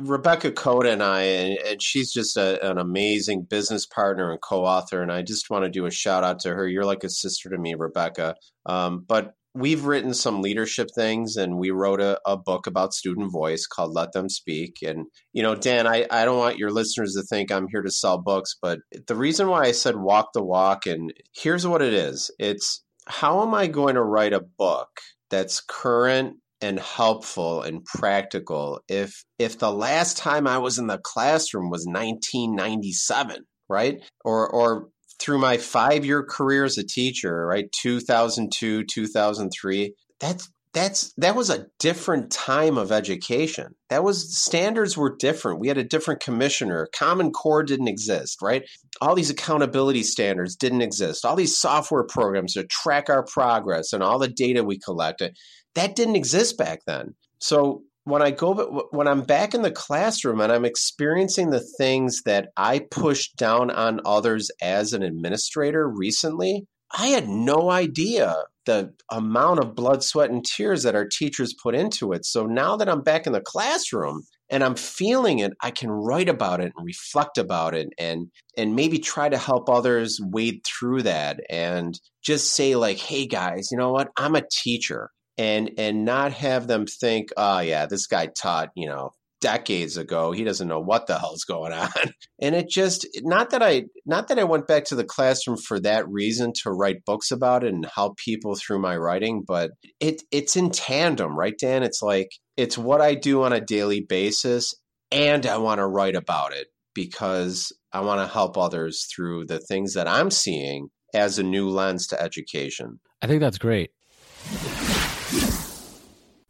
Rebecca 0.00 0.50
Coda 0.50 0.90
and 0.90 1.00
I, 1.00 1.22
and, 1.22 1.80
she's 1.80 2.12
just 2.12 2.36
a, 2.36 2.68
an 2.68 2.76
amazing 2.76 3.42
business 3.42 3.86
partner 3.86 4.32
and 4.32 4.40
co-author. 4.40 5.00
And 5.00 5.12
I 5.12 5.22
just 5.22 5.48
want 5.48 5.64
to 5.64 5.70
do 5.70 5.86
a 5.86 5.92
shout 5.92 6.24
out 6.24 6.40
to 6.40 6.52
her. 6.52 6.66
You're 6.66 6.84
like 6.84 7.04
a 7.04 7.08
sister 7.08 7.48
to 7.50 7.56
me, 7.56 7.74
Rebecca. 7.74 8.34
Um, 8.66 9.04
but 9.06 9.34
we've 9.54 9.84
written 9.84 10.12
some 10.12 10.42
leadership 10.42 10.88
things, 10.92 11.36
and 11.36 11.56
we 11.56 11.70
wrote 11.70 12.00
a, 12.00 12.18
a 12.26 12.36
book 12.36 12.66
about 12.66 12.94
student 12.94 13.30
voice 13.30 13.64
called 13.64 13.94
"Let 13.94 14.10
Them 14.10 14.28
Speak." 14.28 14.78
And 14.82 15.06
you 15.32 15.44
know, 15.44 15.54
Dan, 15.54 15.86
I, 15.86 16.08
I 16.10 16.24
don't 16.24 16.38
want 16.38 16.58
your 16.58 16.72
listeners 16.72 17.14
to 17.14 17.22
think 17.22 17.52
I'm 17.52 17.68
here 17.68 17.82
to 17.82 17.92
sell 17.92 18.18
books, 18.18 18.56
but 18.60 18.80
the 19.06 19.14
reason 19.14 19.46
why 19.46 19.62
I 19.62 19.70
said 19.70 19.94
walk 19.94 20.32
the 20.34 20.42
walk, 20.42 20.86
and 20.86 21.12
here's 21.32 21.64
what 21.64 21.80
it 21.80 21.94
is: 21.94 22.28
it's 22.40 22.82
how 23.06 23.40
am 23.42 23.54
I 23.54 23.68
going 23.68 23.94
to 23.94 24.02
write 24.02 24.32
a 24.32 24.44
book 24.58 24.88
that's 25.30 25.60
current 25.60 26.38
and 26.64 26.80
helpful 26.80 27.60
and 27.60 27.84
practical 27.84 28.80
if 28.88 29.22
if 29.38 29.58
the 29.58 29.70
last 29.70 30.16
time 30.16 30.46
I 30.46 30.56
was 30.56 30.78
in 30.78 30.86
the 30.86 30.98
classroom 30.98 31.68
was 31.68 31.84
1997, 31.86 33.44
right? 33.68 34.02
Or 34.24 34.48
or 34.48 34.88
through 35.20 35.38
my 35.38 35.58
5-year 35.58 36.24
career 36.24 36.64
as 36.64 36.78
a 36.78 36.84
teacher, 36.84 37.46
right? 37.46 37.70
2002, 37.70 38.84
2003, 38.84 39.94
that's 40.18 40.48
that's 40.74 41.14
that 41.18 41.36
was 41.36 41.50
a 41.50 41.66
different 41.78 42.30
time 42.30 42.76
of 42.76 42.92
education. 42.92 43.74
That 43.88 44.04
was 44.04 44.36
standards 44.36 44.96
were 44.96 45.16
different. 45.16 45.60
We 45.60 45.68
had 45.68 45.78
a 45.78 45.84
different 45.84 46.20
commissioner. 46.20 46.88
Common 46.94 47.30
Core 47.30 47.62
didn't 47.62 47.88
exist, 47.88 48.42
right? 48.42 48.68
All 49.00 49.14
these 49.14 49.30
accountability 49.30 50.02
standards 50.02 50.56
didn't 50.56 50.82
exist. 50.82 51.24
All 51.24 51.36
these 51.36 51.56
software 51.56 52.04
programs 52.04 52.54
to 52.54 52.64
track 52.64 53.08
our 53.08 53.24
progress 53.24 53.92
and 53.92 54.02
all 54.02 54.18
the 54.18 54.28
data 54.28 54.62
we 54.62 54.78
collected 54.78 55.36
that 55.74 55.96
didn't 55.96 56.16
exist 56.16 56.56
back 56.56 56.80
then. 56.86 57.14
So 57.38 57.82
when 58.04 58.22
I 58.22 58.30
go, 58.30 58.88
when 58.90 59.08
I'm 59.08 59.22
back 59.22 59.54
in 59.54 59.62
the 59.62 59.70
classroom 59.70 60.40
and 60.40 60.52
I'm 60.52 60.64
experiencing 60.64 61.50
the 61.50 61.64
things 61.78 62.22
that 62.24 62.48
I 62.56 62.80
pushed 62.90 63.36
down 63.36 63.70
on 63.70 64.00
others 64.04 64.50
as 64.60 64.92
an 64.92 65.02
administrator 65.02 65.88
recently, 65.88 66.66
I 66.96 67.08
had 67.08 67.28
no 67.28 67.70
idea 67.70 68.36
the 68.66 68.92
amount 69.10 69.60
of 69.60 69.74
blood, 69.74 70.02
sweat, 70.02 70.30
and 70.30 70.44
tears 70.44 70.82
that 70.82 70.94
our 70.94 71.06
teachers 71.06 71.54
put 71.62 71.74
into 71.74 72.12
it. 72.12 72.24
So 72.24 72.46
now 72.46 72.76
that 72.76 72.88
I'm 72.88 73.02
back 73.02 73.26
in 73.26 73.32
the 73.32 73.40
classroom 73.40 74.22
and 74.50 74.62
I'm 74.62 74.74
feeling 74.74 75.38
it, 75.38 75.52
I 75.62 75.70
can 75.70 75.90
write 75.90 76.28
about 76.28 76.60
it 76.60 76.72
and 76.76 76.86
reflect 76.86 77.38
about 77.38 77.74
it 77.74 77.88
and 77.98 78.28
and 78.56 78.76
maybe 78.76 78.98
try 78.98 79.28
to 79.28 79.38
help 79.38 79.68
others 79.68 80.20
wade 80.22 80.60
through 80.64 81.02
that 81.02 81.40
and 81.50 81.98
just 82.22 82.54
say 82.54 82.76
like, 82.76 82.98
hey 82.98 83.26
guys, 83.26 83.68
you 83.70 83.78
know 83.78 83.92
what? 83.92 84.10
I'm 84.16 84.36
a 84.36 84.46
teacher 84.50 85.10
and 85.38 85.70
and 85.78 86.04
not 86.04 86.32
have 86.32 86.66
them 86.66 86.86
think, 86.86 87.30
oh 87.36 87.60
yeah, 87.60 87.86
this 87.86 88.06
guy 88.06 88.26
taught, 88.26 88.70
you 88.76 88.88
know, 88.88 89.10
decades 89.44 89.98
ago. 89.98 90.32
He 90.32 90.42
doesn't 90.42 90.68
know 90.68 90.80
what 90.80 91.06
the 91.06 91.18
hell's 91.18 91.44
going 91.44 91.74
on. 91.74 91.90
And 92.40 92.54
it 92.54 92.68
just 92.68 93.06
not 93.22 93.50
that 93.50 93.62
I 93.62 93.84
not 94.04 94.28
that 94.28 94.38
I 94.38 94.44
went 94.44 94.66
back 94.66 94.84
to 94.86 94.96
the 94.96 95.04
classroom 95.04 95.56
for 95.56 95.80
that 95.80 96.06
reason 96.08 96.52
to 96.62 96.72
write 96.72 97.04
books 97.06 97.30
about 97.30 97.64
it 97.64 97.72
and 97.72 97.86
help 97.94 98.18
people 98.18 98.54
through 98.54 98.80
my 98.80 98.96
writing, 98.96 99.44
but 99.46 99.70
it 100.00 100.20
it's 100.30 100.56
in 100.56 100.70
tandem, 100.70 101.38
right, 101.38 101.54
Dan? 101.58 101.82
It's 101.84 102.02
like 102.02 102.28
it's 102.56 102.76
what 102.76 103.00
I 103.00 103.14
do 103.14 103.44
on 103.44 103.52
a 103.52 103.60
daily 103.60 104.00
basis 104.00 104.74
and 105.10 105.46
I 105.46 105.58
want 105.58 105.78
to 105.78 105.86
write 105.86 106.16
about 106.16 106.52
it 106.52 106.66
because 106.94 107.72
I 107.92 108.00
want 108.00 108.20
to 108.20 108.32
help 108.32 108.58
others 108.58 109.06
through 109.14 109.46
the 109.46 109.60
things 109.60 109.94
that 109.94 110.08
I'm 110.08 110.30
seeing 110.30 110.88
as 111.14 111.38
a 111.38 111.44
new 111.44 111.70
lens 111.70 112.08
to 112.08 112.20
education. 112.20 113.00
I 113.22 113.26
think 113.26 113.40
that's 113.40 113.58
great. 113.58 113.90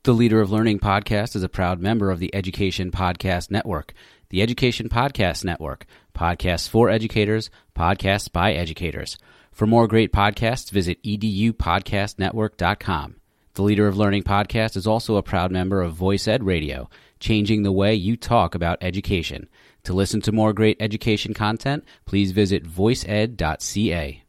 The 0.04 0.12
Leader 0.12 0.40
of 0.42 0.52
Learning 0.52 0.78
podcast 0.78 1.34
is 1.34 1.42
a 1.42 1.48
proud 1.48 1.80
member 1.80 2.10
of 2.10 2.18
the 2.18 2.34
Education 2.34 2.90
Podcast 2.90 3.50
Network. 3.50 3.94
The 4.28 4.42
Education 4.42 4.90
Podcast 4.90 5.46
Network, 5.46 5.86
podcasts 6.14 6.68
for 6.68 6.90
educators, 6.90 7.48
podcasts 7.74 8.30
by 8.30 8.52
educators. 8.52 9.16
For 9.50 9.66
more 9.66 9.88
great 9.88 10.12
podcasts, 10.12 10.70
visit 10.70 11.02
edupodcastnetwork.com. 11.04 13.16
The 13.54 13.62
Leader 13.62 13.88
of 13.88 13.96
Learning 13.96 14.22
podcast 14.22 14.76
is 14.76 14.86
also 14.86 15.16
a 15.16 15.22
proud 15.22 15.50
member 15.50 15.80
of 15.80 15.94
Voice 15.94 16.28
Ed 16.28 16.44
Radio, 16.44 16.90
changing 17.18 17.62
the 17.62 17.72
way 17.72 17.94
you 17.94 18.18
talk 18.18 18.54
about 18.54 18.76
education. 18.82 19.48
To 19.84 19.94
listen 19.94 20.20
to 20.20 20.32
more 20.32 20.52
great 20.52 20.76
education 20.80 21.32
content, 21.32 21.82
please 22.04 22.32
visit 22.32 22.68
voiceed.ca. 22.68 24.22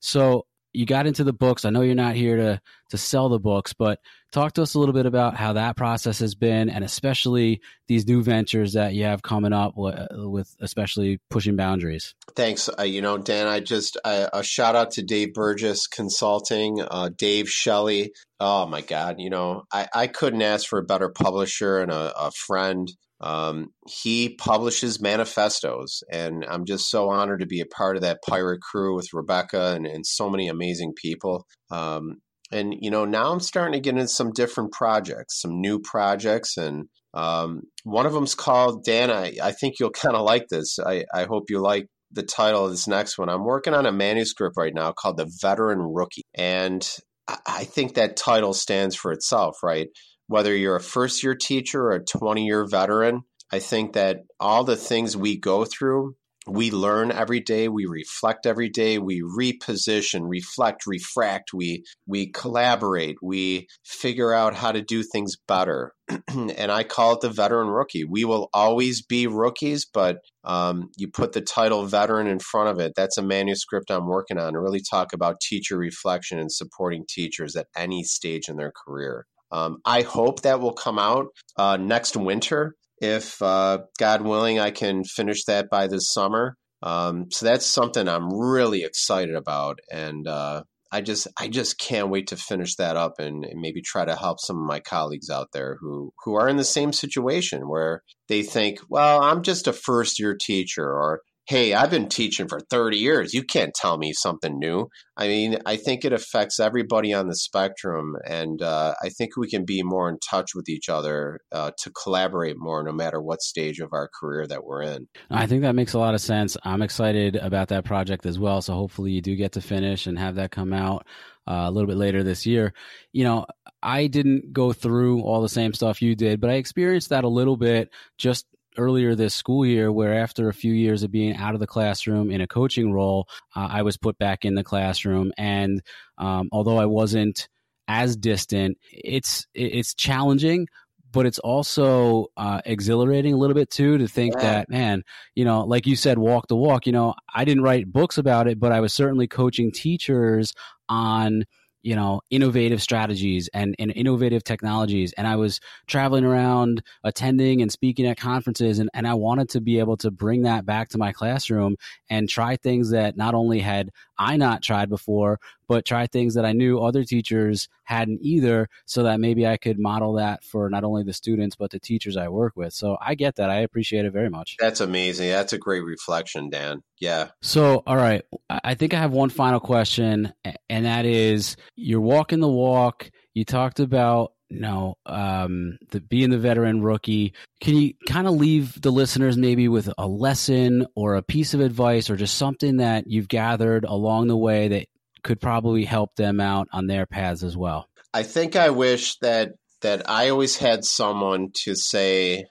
So, 0.00 0.46
you 0.72 0.86
got 0.86 1.06
into 1.06 1.24
the 1.24 1.32
books. 1.32 1.64
I 1.64 1.70
know 1.70 1.80
you're 1.80 1.94
not 1.94 2.14
here 2.14 2.36
to 2.36 2.60
to 2.90 2.98
sell 2.98 3.28
the 3.28 3.38
books, 3.38 3.72
but 3.72 4.00
talk 4.32 4.52
to 4.54 4.62
us 4.62 4.74
a 4.74 4.78
little 4.78 4.92
bit 4.92 5.06
about 5.06 5.36
how 5.36 5.54
that 5.54 5.76
process 5.76 6.18
has 6.20 6.34
been, 6.34 6.68
and 6.68 6.84
especially 6.84 7.60
these 7.86 8.06
new 8.06 8.22
ventures 8.22 8.74
that 8.74 8.94
you 8.94 9.04
have 9.04 9.22
coming 9.22 9.52
up 9.52 9.74
with, 9.76 9.98
with 10.10 10.54
especially 10.60 11.20
pushing 11.30 11.56
boundaries. 11.56 12.14
Thanks. 12.34 12.68
Uh, 12.78 12.82
you 12.82 13.00
know, 13.02 13.18
Dan, 13.18 13.46
I 13.46 13.60
just 13.60 13.96
uh, 14.04 14.28
a 14.32 14.42
shout 14.42 14.76
out 14.76 14.92
to 14.92 15.02
Dave 15.02 15.34
Burgess 15.34 15.86
Consulting, 15.86 16.80
uh, 16.80 17.10
Dave 17.16 17.48
Shelley. 17.48 18.12
Oh 18.40 18.66
my 18.66 18.82
God, 18.82 19.16
you 19.18 19.30
know, 19.30 19.64
I, 19.72 19.88
I 19.94 20.06
couldn't 20.06 20.42
ask 20.42 20.66
for 20.66 20.78
a 20.78 20.84
better 20.84 21.08
publisher 21.08 21.80
and 21.80 21.90
a, 21.90 22.12
a 22.18 22.30
friend. 22.30 22.90
Um, 23.20 23.70
he 23.88 24.36
publishes 24.36 25.00
manifestos, 25.00 26.04
and 26.10 26.44
I'm 26.48 26.64
just 26.64 26.88
so 26.88 27.10
honored 27.10 27.40
to 27.40 27.46
be 27.46 27.60
a 27.60 27.66
part 27.66 27.96
of 27.96 28.02
that 28.02 28.20
pirate 28.24 28.60
crew 28.60 28.94
with 28.94 29.12
Rebecca 29.12 29.72
and, 29.74 29.86
and 29.86 30.06
so 30.06 30.30
many 30.30 30.48
amazing 30.48 30.94
people. 30.94 31.44
Um, 31.70 32.20
and 32.50 32.74
you 32.78 32.90
know, 32.90 33.04
now 33.04 33.32
I'm 33.32 33.40
starting 33.40 33.74
to 33.74 33.80
get 33.80 33.94
into 33.94 34.08
some 34.08 34.32
different 34.32 34.72
projects, 34.72 35.40
some 35.40 35.60
new 35.60 35.78
projects, 35.80 36.56
and 36.56 36.86
um, 37.14 37.62
one 37.84 38.06
of 38.06 38.12
them's 38.12 38.34
called 38.34 38.84
Dan. 38.84 39.10
I, 39.10 39.36
I 39.42 39.52
think 39.52 39.74
you'll 39.78 39.90
kind 40.04 40.16
of 40.16 40.24
like 40.24 40.46
this. 40.48 40.78
I, 40.78 41.04
I 41.12 41.24
hope 41.24 41.50
you 41.50 41.60
like 41.60 41.86
the 42.12 42.22
title 42.22 42.64
of 42.64 42.70
this 42.70 42.88
next 42.88 43.18
one. 43.18 43.28
I'm 43.28 43.44
working 43.44 43.74
on 43.74 43.86
a 43.86 43.92
manuscript 43.92 44.56
right 44.56 44.74
now 44.74 44.92
called 44.92 45.18
The 45.18 45.30
Veteran 45.40 45.80
Rookie, 45.80 46.22
and 46.34 46.88
I, 47.28 47.38
I 47.46 47.64
think 47.64 47.94
that 47.94 48.16
title 48.16 48.54
stands 48.54 48.96
for 48.96 49.12
itself, 49.12 49.56
right? 49.62 49.88
whether 50.28 50.54
you're 50.54 50.76
a 50.76 50.80
first 50.80 51.22
year 51.22 51.34
teacher 51.34 51.82
or 51.82 51.92
a 51.92 52.04
20 52.04 52.46
year 52.46 52.64
veteran, 52.66 53.22
I 53.50 53.58
think 53.58 53.94
that 53.94 54.18
all 54.38 54.62
the 54.62 54.76
things 54.76 55.16
we 55.16 55.38
go 55.38 55.64
through, 55.64 56.14
we 56.48 56.70
learn 56.70 57.12
every 57.12 57.40
day, 57.40 57.68
we 57.68 57.86
reflect 57.86 58.46
every 58.46 58.68
day, 58.68 58.98
we 58.98 59.22
reposition, 59.22 60.28
reflect, 60.28 60.86
refract, 60.86 61.52
we 61.52 61.84
we 62.06 62.30
collaborate, 62.30 63.16
we 63.22 63.68
figure 63.84 64.32
out 64.32 64.54
how 64.54 64.72
to 64.72 64.82
do 64.82 65.02
things 65.02 65.36
better. 65.46 65.92
and 66.28 66.72
I 66.72 66.84
call 66.84 67.14
it 67.14 67.20
the 67.20 67.30
veteran 67.30 67.68
rookie. 67.68 68.04
We 68.04 68.24
will 68.24 68.48
always 68.54 69.02
be 69.02 69.26
rookies, 69.26 69.86
but 69.86 70.18
um, 70.44 70.88
you 70.96 71.08
put 71.08 71.32
the 71.32 71.40
title 71.40 71.84
veteran 71.84 72.26
in 72.26 72.38
front 72.38 72.70
of 72.70 72.80
it. 72.80 72.92
That's 72.96 73.18
a 73.18 73.22
manuscript 73.22 73.90
I'm 73.90 74.06
working 74.06 74.38
on 74.38 74.54
to 74.54 74.60
really 74.60 74.82
talk 74.88 75.12
about 75.12 75.40
teacher 75.40 75.76
reflection 75.76 76.38
and 76.38 76.50
supporting 76.50 77.04
teachers 77.08 77.56
at 77.56 77.66
any 77.76 78.04
stage 78.04 78.48
in 78.48 78.56
their 78.56 78.72
career. 78.86 79.26
Um, 79.50 79.78
I 79.84 80.02
hope 80.02 80.42
that 80.42 80.60
will 80.60 80.72
come 80.72 80.98
out 80.98 81.26
uh, 81.56 81.76
next 81.76 82.16
winter. 82.16 82.74
If 83.00 83.40
uh, 83.42 83.78
God 83.98 84.22
willing, 84.22 84.58
I 84.58 84.70
can 84.70 85.04
finish 85.04 85.44
that 85.44 85.68
by 85.70 85.86
this 85.86 86.12
summer. 86.12 86.56
Um, 86.82 87.26
so 87.30 87.46
that's 87.46 87.66
something 87.66 88.08
I'm 88.08 88.32
really 88.32 88.84
excited 88.84 89.34
about, 89.34 89.80
and 89.90 90.26
uh, 90.28 90.62
I 90.90 91.00
just 91.00 91.26
I 91.38 91.48
just 91.48 91.78
can't 91.78 92.08
wait 92.08 92.28
to 92.28 92.36
finish 92.36 92.76
that 92.76 92.96
up 92.96 93.14
and, 93.18 93.44
and, 93.44 93.60
maybe 93.60 93.82
try 93.82 94.04
to 94.04 94.16
help 94.16 94.40
some 94.40 94.56
of 94.56 94.66
my 94.66 94.80
colleagues 94.80 95.28
out 95.28 95.48
there 95.52 95.76
who 95.80 96.12
who 96.24 96.36
are 96.36 96.48
in 96.48 96.56
the 96.56 96.64
same 96.64 96.92
situation 96.92 97.68
where 97.68 98.02
they 98.28 98.42
think, 98.42 98.78
well, 98.88 99.20
I'm 99.20 99.42
just 99.42 99.66
a 99.66 99.72
first 99.72 100.18
year 100.18 100.36
teacher, 100.40 100.84
or 100.84 101.22
hey, 101.48 101.72
I've 101.72 101.90
been 101.90 102.10
teaching 102.10 102.46
for 102.46 102.60
30 102.60 102.98
years. 102.98 103.32
You 103.32 103.42
can't 103.42 103.72
tell 103.72 103.96
me 103.96 104.12
something 104.12 104.58
new. 104.58 104.88
I 105.16 105.28
mean, 105.28 105.56
I 105.64 105.76
think 105.76 106.04
it 106.04 106.12
affects 106.12 106.60
everybody 106.60 107.14
on 107.14 107.26
the 107.26 107.34
spectrum. 107.34 108.16
And 108.26 108.60
uh, 108.60 108.94
I 109.02 109.08
think 109.08 109.34
we 109.34 109.48
can 109.48 109.64
be 109.64 109.82
more 109.82 110.10
in 110.10 110.18
touch 110.18 110.50
with 110.54 110.68
each 110.68 110.90
other 110.90 111.40
uh, 111.50 111.70
to 111.78 111.90
collaborate 111.90 112.56
more, 112.58 112.82
no 112.82 112.92
matter 112.92 113.22
what 113.22 113.40
stage 113.40 113.80
of 113.80 113.94
our 113.94 114.10
career 114.20 114.46
that 114.46 114.62
we're 114.62 114.82
in. 114.82 115.08
I 115.30 115.46
think 115.46 115.62
that 115.62 115.74
makes 115.74 115.94
a 115.94 115.98
lot 115.98 116.14
of 116.14 116.20
sense. 116.20 116.58
I'm 116.64 116.82
excited 116.82 117.36
about 117.36 117.68
that 117.68 117.86
project 117.86 118.26
as 118.26 118.38
well. 118.38 118.60
So 118.60 118.74
hopefully 118.74 119.12
you 119.12 119.22
do 119.22 119.34
get 119.34 119.52
to 119.52 119.62
finish 119.62 120.06
and 120.06 120.18
have 120.18 120.34
that 120.34 120.50
come 120.50 120.74
out. 120.74 121.06
Uh, 121.50 121.64
a 121.66 121.70
little 121.70 121.86
bit 121.86 121.96
later 121.96 122.22
this 122.22 122.44
year. 122.44 122.74
You 123.10 123.24
know, 123.24 123.46
I 123.82 124.06
didn't 124.06 124.52
go 124.52 124.74
through 124.74 125.22
all 125.22 125.40
the 125.40 125.48
same 125.48 125.72
stuff 125.72 126.02
you 126.02 126.14
did, 126.14 126.42
but 126.42 126.50
I 126.50 126.56
experienced 126.56 127.08
that 127.08 127.24
a 127.24 127.28
little 127.28 127.56
bit 127.56 127.88
just 128.18 128.44
earlier 128.78 129.14
this 129.14 129.34
school 129.34 129.66
year 129.66 129.92
where 129.92 130.14
after 130.14 130.48
a 130.48 130.54
few 130.54 130.72
years 130.72 131.02
of 131.02 131.10
being 131.10 131.36
out 131.36 131.54
of 131.54 131.60
the 131.60 131.66
classroom 131.66 132.30
in 132.30 132.40
a 132.40 132.46
coaching 132.46 132.92
role 132.92 133.28
uh, 133.56 133.68
i 133.70 133.82
was 133.82 133.96
put 133.96 134.16
back 134.18 134.44
in 134.44 134.54
the 134.54 134.64
classroom 134.64 135.32
and 135.36 135.82
um, 136.18 136.48
although 136.52 136.78
i 136.78 136.86
wasn't 136.86 137.48
as 137.88 138.16
distant 138.16 138.78
it's 138.92 139.46
it's 139.54 139.94
challenging 139.94 140.66
but 141.10 141.24
it's 141.24 141.38
also 141.38 142.26
uh, 142.36 142.60
exhilarating 142.66 143.32
a 143.32 143.36
little 143.36 143.54
bit 143.54 143.70
too 143.70 143.96
to 143.98 144.06
think 144.06 144.34
yeah. 144.36 144.42
that 144.42 144.70
man 144.70 145.02
you 145.34 145.44
know 145.44 145.64
like 145.64 145.86
you 145.86 145.96
said 145.96 146.18
walk 146.18 146.46
the 146.48 146.56
walk 146.56 146.86
you 146.86 146.92
know 146.92 147.14
i 147.34 147.44
didn't 147.44 147.62
write 147.62 147.90
books 147.90 148.18
about 148.18 148.46
it 148.46 148.60
but 148.60 148.72
i 148.72 148.80
was 148.80 148.92
certainly 148.92 149.26
coaching 149.26 149.72
teachers 149.72 150.52
on 150.88 151.44
you 151.82 151.94
know 151.94 152.20
innovative 152.30 152.82
strategies 152.82 153.48
and, 153.54 153.74
and 153.78 153.92
innovative 153.94 154.44
technologies. 154.44 155.12
And 155.16 155.26
i 155.26 155.36
was 155.36 155.60
traveling 155.86 156.24
around 156.24 156.82
attending 157.04 157.62
and 157.62 157.70
speaking 157.70 158.06
at 158.06 158.18
conferences 158.18 158.78
and, 158.78 158.90
and 158.94 159.06
i 159.06 159.14
wanted 159.14 159.48
to 159.50 159.60
be 159.60 159.78
able 159.78 159.96
to 159.98 160.10
bring 160.10 160.42
that 160.42 160.66
back 160.66 160.88
to 160.90 160.98
my 160.98 161.12
classroom 161.12 161.76
and 162.10 162.28
try 162.28 162.56
things 162.56 162.90
that 162.90 163.16
not 163.16 163.34
only 163.34 163.60
had 163.60 163.90
i 164.18 164.36
not 164.36 164.62
tried 164.62 164.88
before 164.88 165.38
but 165.66 165.84
try 165.84 166.06
things 166.06 166.34
that 166.34 166.44
i 166.44 166.52
knew 166.52 166.80
other 166.80 167.04
teachers 167.04 167.68
hadn't 167.84 168.20
either 168.22 168.68
so 168.84 169.02
that 169.02 169.20
maybe 169.20 169.46
i 169.46 169.56
could 169.56 169.78
model 169.78 170.14
that 170.14 170.42
for 170.44 170.68
not 170.68 170.84
only 170.84 171.02
the 171.02 171.12
students 171.12 171.56
but 171.56 171.70
the 171.70 171.80
teachers 171.80 172.16
i 172.16 172.28
work 172.28 172.52
with. 172.56 172.72
So 172.72 172.96
i 173.00 173.14
get 173.14 173.36
that. 173.36 173.50
I 173.50 173.60
appreciate 173.60 174.04
it 174.04 174.12
very 174.12 174.30
much. 174.30 174.56
That's 174.58 174.80
amazing. 174.80 175.28
That's 175.30 175.52
a 175.52 175.58
great 175.58 175.84
reflection 175.84 176.50
dan. 176.50 176.82
Yeah. 177.00 177.28
So 177.42 177.82
all 177.86 177.96
right. 177.96 178.22
I 178.50 178.74
think 178.74 178.94
i 178.94 178.98
have 178.98 179.12
one 179.12 179.30
final 179.30 179.60
question 179.60 180.32
and 180.68 180.84
that 180.84 181.04
is 181.06 181.56
you're 181.76 182.00
walking 182.00 182.40
the 182.40 182.48
walk. 182.48 183.10
You 183.34 183.44
talked 183.44 183.80
about 183.80 184.32
know 184.50 184.94
um, 185.06 185.78
the 185.90 186.00
being 186.00 186.30
the 186.30 186.38
veteran 186.38 186.82
rookie. 186.82 187.34
Can 187.60 187.76
you 187.76 187.94
kind 188.08 188.26
of 188.26 188.34
leave 188.34 188.80
the 188.80 188.90
listeners 188.90 189.36
maybe 189.36 189.68
with 189.68 189.92
a 189.98 190.06
lesson 190.06 190.86
or 190.94 191.14
a 191.14 191.22
piece 191.22 191.54
of 191.54 191.60
advice 191.60 192.10
or 192.10 192.16
just 192.16 192.36
something 192.36 192.78
that 192.78 193.06
you've 193.06 193.28
gathered 193.28 193.84
along 193.84 194.28
the 194.28 194.36
way 194.36 194.68
that 194.68 194.86
could 195.22 195.40
probably 195.40 195.84
help 195.84 196.14
them 196.16 196.40
out 196.40 196.68
on 196.72 196.86
their 196.86 197.06
paths 197.06 197.42
as 197.42 197.56
well? 197.56 197.88
I 198.14 198.22
think 198.22 198.56
I 198.56 198.70
wish 198.70 199.16
that 199.18 199.52
that 199.82 200.08
I 200.10 200.30
always 200.30 200.56
had 200.56 200.84
someone 200.84 201.50
to 201.64 201.74
say 201.74 202.46